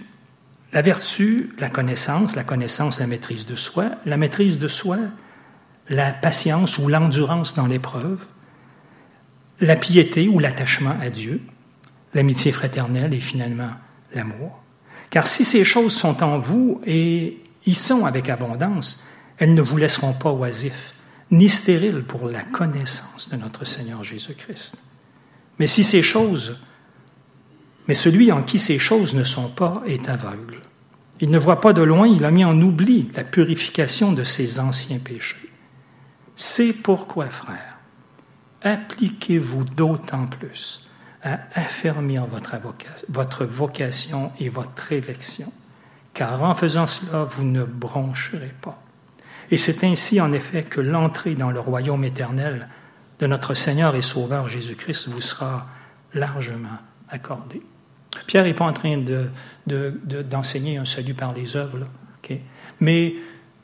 La 0.74 0.82
vertu, 0.82 1.54
la 1.58 1.70
connaissance, 1.70 2.36
la 2.36 2.44
connaissance, 2.44 3.00
la 3.00 3.08
maîtrise 3.08 3.46
de 3.46 3.56
soi, 3.56 3.92
la 4.06 4.18
maîtrise 4.18 4.60
de 4.60 4.68
soi, 4.68 4.98
la 5.88 6.12
patience 6.12 6.78
ou 6.78 6.90
l'endurance 6.90 7.56
dans 7.56 7.66
l'épreuve, 7.66 8.28
la 9.62 9.78
piété 9.78 10.28
ou 10.28 10.40
l'attachement 10.40 10.98
à 11.00 11.10
Dieu, 11.10 11.40
l'amitié 12.14 12.52
fraternelle 12.52 13.14
et 13.14 13.22
finalement 13.22 13.70
l'amour. 14.14 14.62
Car 15.12 15.26
si 15.26 15.46
ces 15.46 15.64
choses 15.64 15.96
sont 15.96 16.24
en 16.24 16.40
vous 16.40 16.82
et 16.86 17.42
y 17.66 17.74
sont 17.74 18.06
avec 18.06 18.28
abondance, 18.28 19.06
elles 19.38 19.54
ne 19.54 19.62
vous 19.62 19.78
laisseront 19.78 20.12
pas 20.12 20.34
oisifs, 20.34 20.92
ni 21.32 21.48
stériles 21.48 22.04
pour 22.04 22.28
la 22.28 22.44
connaissance 22.44 23.30
de 23.30 23.38
notre 23.38 23.64
Seigneur 23.64 24.04
Jésus-Christ. 24.04 24.84
Mais 25.58 25.68
si 25.68 25.86
ces 25.86 26.04
choses, 26.04 26.60
mais 27.88 27.94
celui 27.94 28.32
en 28.32 28.44
qui 28.44 28.60
ces 28.60 28.80
choses 28.80 29.16
ne 29.16 29.24
sont 29.24 29.50
pas 29.50 29.82
est 29.86 30.10
aveugle. 30.10 30.62
Il 31.20 31.32
ne 31.32 31.40
voit 31.40 31.62
pas 31.62 31.74
de 31.74 31.82
loin, 31.82 32.08
il 32.08 32.26
a 32.26 32.32
mis 32.32 32.46
en 32.46 32.60
oubli 32.62 33.10
la 33.16 33.24
purification 33.24 34.12
de 34.12 34.24
ses 34.24 34.60
anciens 34.60 35.00
péchés. 35.00 35.50
C'est 36.36 36.74
pourquoi, 36.74 37.28
frères, 37.28 37.78
appliquez-vous 38.62 39.64
d'autant 39.64 40.28
plus 40.28 40.86
à 41.24 41.40
affermir 41.56 42.28
votre, 42.28 43.46
vocation 43.46 44.32
et 44.40 44.50
votre 44.50 44.92
élection, 44.92 45.52
car 46.14 46.44
en 46.44 46.54
faisant 46.54 46.86
cela, 46.86 47.24
vous 47.24 47.44
ne 47.44 47.64
broncherez 47.64 48.54
pas. 48.62 48.82
Et 49.50 49.58
c'est 49.58 49.84
ainsi, 49.84 50.22
en 50.22 50.32
effet, 50.34 50.64
que 50.64 50.82
l'entrée 50.82 51.36
dans 51.36 51.52
le 51.52 51.60
royaume 51.60 52.04
éternel 52.04 52.68
de 53.20 53.28
notre 53.28 53.56
Seigneur 53.56 53.96
et 53.96 54.02
Sauveur 54.04 54.48
Jésus-Christ 54.48 55.08
vous 55.08 55.22
sera 55.22 55.68
largement 56.14 56.78
accordée. 57.10 57.64
Pierre 58.26 58.44
n'est 58.44 58.54
pas 58.54 58.66
en 58.66 58.74
train 58.74 58.98
d'enseigner 59.66 60.76
de, 60.76 60.82
un 60.82 60.86
salut 60.86 61.14
par 61.14 61.34
les 61.34 61.56
œuvres, 61.56 61.88
mais 62.80 63.16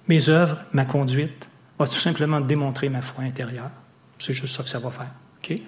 mes 0.07 0.29
œuvres, 0.29 0.63
ma 0.73 0.85
conduite, 0.85 1.47
va 1.77 1.87
tout 1.87 1.93
simplement 1.93 2.39
démontrer 2.39 2.89
ma 2.89 3.01
foi 3.01 3.23
intérieure. 3.23 3.69
C'est 4.19 4.33
juste 4.33 4.55
ça 4.55 4.63
que 4.63 4.69
ça 4.69 4.79
va 4.79 4.91
faire. 4.91 5.59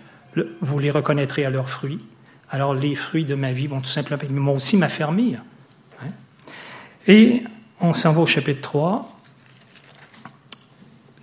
vous 0.62 0.80
les 0.80 0.92
reconnaîtrez 0.92 1.46
à 1.46 1.50
leurs 1.50 1.70
fruits. 1.70 2.04
Alors 2.50 2.74
les 2.74 2.96
fruits 2.96 3.26
de 3.26 3.36
ma 3.36 3.52
vie 3.52 3.68
vont 3.68 3.82
tout 3.82 3.90
simplement, 3.90 4.22
moi 4.30 4.54
aussi, 4.54 4.78
m'affermir. 4.78 5.42
Hein? 6.02 6.10
Et 7.08 7.44
on 7.80 7.94
s'en 7.94 8.14
va 8.14 8.22
au 8.22 8.26
chapitre 8.26 8.62
3. 8.62 9.12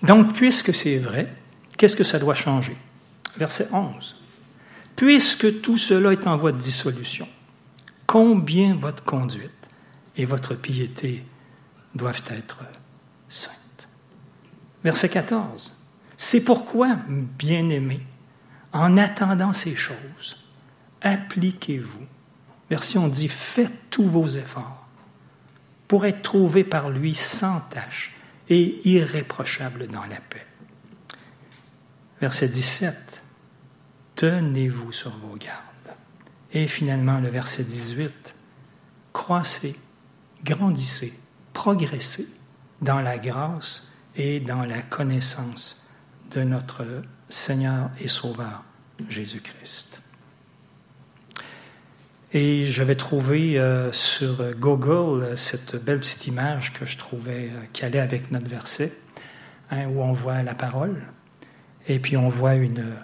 Donc, 0.03 0.35
puisque 0.35 0.75
c'est 0.75 0.99
vrai, 0.99 1.33
qu'est-ce 1.77 1.97
que 1.97 2.05
ça 2.05 2.19
doit 2.19 2.35
changer? 2.35 2.77
Verset 3.37 3.69
11. 3.73 4.17
Puisque 4.97 5.63
tout 5.63 5.79
cela 5.79 6.13
est 6.13 6.27
en 6.27 6.37
voie 6.37 6.53
de 6.53 6.59
dissolution, 6.59 7.29
combien 8.13 8.75
votre 8.75 9.03
conduite 9.05 9.51
et 10.19 10.27
votre 10.27 10.55
piété 10.55 11.25
doivent 11.95 12.25
être 12.27 12.59
saintes. 13.31 13.89
Verset 14.85 15.09
14. 15.09 15.75
C'est 16.19 16.45
pourquoi, 16.45 16.99
bien-aimés, 17.09 18.05
en 18.75 18.99
attendant 18.99 19.55
ces 19.55 19.75
choses, 19.75 20.45
appliquez-vous. 21.01 22.05
Version 22.69 23.09
dit, 23.09 23.29
faites 23.29 23.89
tous 23.89 24.07
vos 24.07 24.29
efforts 24.29 24.87
pour 25.89 26.05
être 26.05 26.21
trouvés 26.21 26.65
par 26.65 26.91
lui 26.91 27.15
sans 27.15 27.61
tache 27.71 28.15
et 28.51 28.87
irréprochable 28.87 29.87
dans 29.87 30.05
la 30.05 30.21
paix. 30.21 30.47
Verset 32.21 32.49
17. 32.49 33.23
Tenez-vous 34.17 34.93
sur 34.93 35.13
vos 35.13 35.37
gardes. 35.37 35.72
Et 36.53 36.67
finalement, 36.67 37.19
le 37.19 37.29
verset 37.29 37.65
18. 37.65 38.35
Croissez, 39.13 39.75
grandissez, 40.45 41.15
progressez 41.53 42.27
dans 42.81 43.01
la 43.01 43.19
grâce 43.19 43.91
et 44.17 44.41
dans 44.41 44.65
la 44.65 44.83
connaissance 44.83 45.87
de 46.31 46.43
notre 46.43 46.85
Seigneur 47.29 47.91
et 48.01 48.09
Sauveur 48.09 48.65
Jésus-Christ. 49.09 50.03
Et 52.35 52.67
j'avais 52.67 52.95
trouvé 52.95 53.59
euh, 53.59 53.93
sur 53.93 54.55
Google 54.55 55.37
cette 55.37 55.77
belle 55.77 56.01
petite 56.01 56.27
image 56.27 56.73
que 56.73 56.87
je 56.87 56.97
trouvais 56.97 57.51
euh, 57.51 57.61
qui 57.75 57.85
allait 57.85 57.99
avec 57.99 58.31
notre 58.31 58.49
verset, 58.49 58.93
hein, 59.71 59.87
où 59.89 60.03
on 60.03 60.13
voit 60.13 60.43
la 60.43 60.55
parole, 60.55 61.03
et 61.89 61.99
puis 61.99 62.17
on 62.17 62.29
voit 62.29 62.55
une 62.55 62.95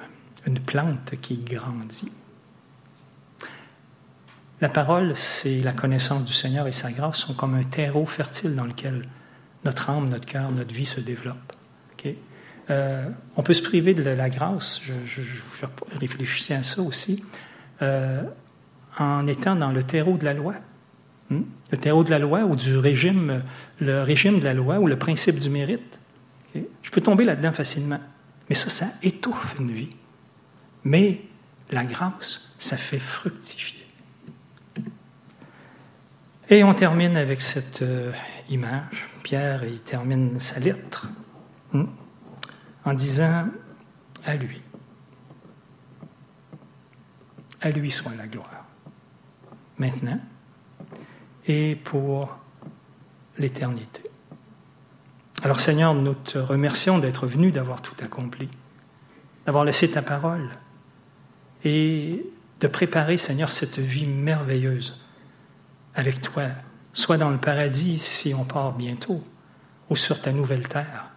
plante 0.65 1.15
qui 1.21 1.37
grandit. 1.37 2.13
La 4.61 4.69
parole, 4.69 5.15
c'est 5.15 5.61
la 5.61 5.73
connaissance 5.73 6.25
du 6.25 6.33
Seigneur 6.33 6.67
et 6.67 6.73
sa 6.73 6.91
grâce 6.91 7.19
sont 7.19 7.35
comme 7.35 7.55
un 7.55 7.63
terreau 7.63 8.07
fertile 8.07 8.57
dans 8.57 8.65
lequel 8.65 9.05
notre 9.65 9.91
âme, 9.91 10.09
notre 10.09 10.27
cœur, 10.27 10.51
notre 10.51 10.75
vie 10.75 10.87
se 10.87 11.01
développe. 11.01 11.53
on 12.69 13.43
peut 13.43 13.55
se 13.55 13.63
priver 13.63 13.95
de 13.95 14.03
la 14.03 14.29
grâce, 14.31 14.81
je, 14.83 14.95
réfléchissais 15.99 16.55
à 16.55 16.63
ça 16.65 16.83
aussi, 16.83 17.25
en 17.81 19.27
étant 19.27 19.55
dans 19.55 19.71
le 19.71 19.83
terreau 19.85 20.17
de 20.17 20.25
la 20.25 20.35
loi. 20.35 20.55
Hmm? 21.31 21.43
Le 21.71 21.79
terreau 21.79 22.03
de 22.05 22.11
la 22.11 22.19
loi 22.19 22.41
ou 22.41 22.57
du 22.57 22.77
régime, 22.77 23.43
le 23.81 24.03
régime 24.03 24.41
de 24.41 24.45
la 24.45 24.55
loi 24.55 24.81
ou 24.81 24.87
le 24.87 24.97
principe 24.97 25.39
du 25.39 25.51
mérite. 25.51 26.01
Je 26.83 26.91
peux 26.91 27.01
tomber 27.01 27.25
là-dedans 27.25 27.53
facilement. 27.53 28.01
Mais 28.49 28.55
ça, 28.55 28.71
ça 28.71 28.87
étouffe 29.03 29.57
une 29.61 29.71
vie. 29.71 29.91
Mais 30.85 31.21
la 31.71 31.85
grâce, 31.85 32.55
ça 32.59 32.77
fait 32.77 32.99
fructifier. 32.99 33.88
Et 36.51 36.65
on 36.65 36.73
termine 36.73 37.19
avec 37.19 37.43
cette 37.43 37.83
euh, 37.83 38.11
image. 38.49 39.07
Pierre, 39.23 39.65
il 39.65 39.83
termine 39.83 40.41
sa 40.41 40.59
lettre 40.59 41.09
hmm, 41.73 41.85
en 42.87 42.95
disant 42.95 43.49
à 44.25 44.35
lui, 44.35 44.63
à 47.61 47.71
lui 47.71 47.91
soit 47.91 48.15
la 48.17 48.27
gloire 48.27 48.65
maintenant 49.77 50.19
et 51.47 51.77
pour 51.77 52.35
l'éternité. 53.37 54.03
Alors 55.43 55.61
Seigneur, 55.61 55.95
nous 55.95 56.15
te 56.15 56.39
remercions 56.39 56.99
d'être 56.99 57.27
venu, 57.27 57.53
d'avoir 57.53 57.83
tout 57.83 57.95
accompli, 58.03 58.49
d'avoir 59.45 59.67
laissé 59.67 59.91
ta 59.91 60.01
parole 60.01 60.49
et 61.63 62.25
de 62.61 62.67
préparer, 62.67 63.19
Seigneur, 63.19 63.53
cette 63.53 63.79
vie 63.79 64.07
merveilleuse 64.07 64.99
avec 65.99 66.21
toi, 66.23 66.45
soit 66.93 67.19
dans 67.19 67.31
le 67.31 67.39
paradis 67.39 67.99
si 67.99 68.33
on 68.33 68.45
part 68.45 68.73
bientôt, 68.73 69.21
ou 69.91 69.97
sur 69.97 70.23
ta 70.23 70.31
nouvelle 70.31 70.69
terre 70.69 71.11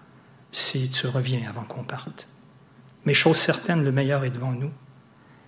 si 0.52 0.90
tu 0.90 1.06
reviens 1.06 1.48
avant 1.48 1.64
qu'on 1.64 1.84
parte. 1.84 2.28
Mais 3.06 3.14
chose 3.14 3.38
certaine, 3.38 3.84
le 3.84 3.92
meilleur 3.92 4.26
est 4.26 4.32
devant 4.32 4.52
nous. 4.52 4.72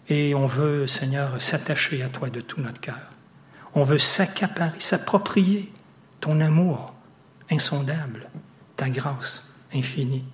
Et 0.08 0.36
on 0.36 0.46
veut, 0.46 0.86
Seigneur, 0.86 1.42
s'attacher 1.42 2.04
à 2.04 2.10
toi 2.10 2.30
de 2.30 2.42
tout 2.42 2.62
notre 2.62 2.80
cœur. 2.80 3.10
On 3.74 3.84
veut 3.84 3.98
s'accaparer, 3.98 4.80
s'approprier 4.80 5.74
ton 6.20 6.40
amour 6.40 6.94
insondable, 7.50 8.30
ta 8.78 8.90
grâce 8.92 9.50
infinie. 9.74 10.26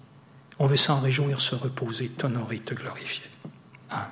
On 0.60 0.68
veut 0.68 0.78
s'en 0.78 1.00
réjouir, 1.00 1.40
se 1.40 1.56
reposer, 1.56 2.10
t'honorer, 2.10 2.60
te 2.60 2.74
glorifier. 2.74 3.24
Amen. 3.90 4.10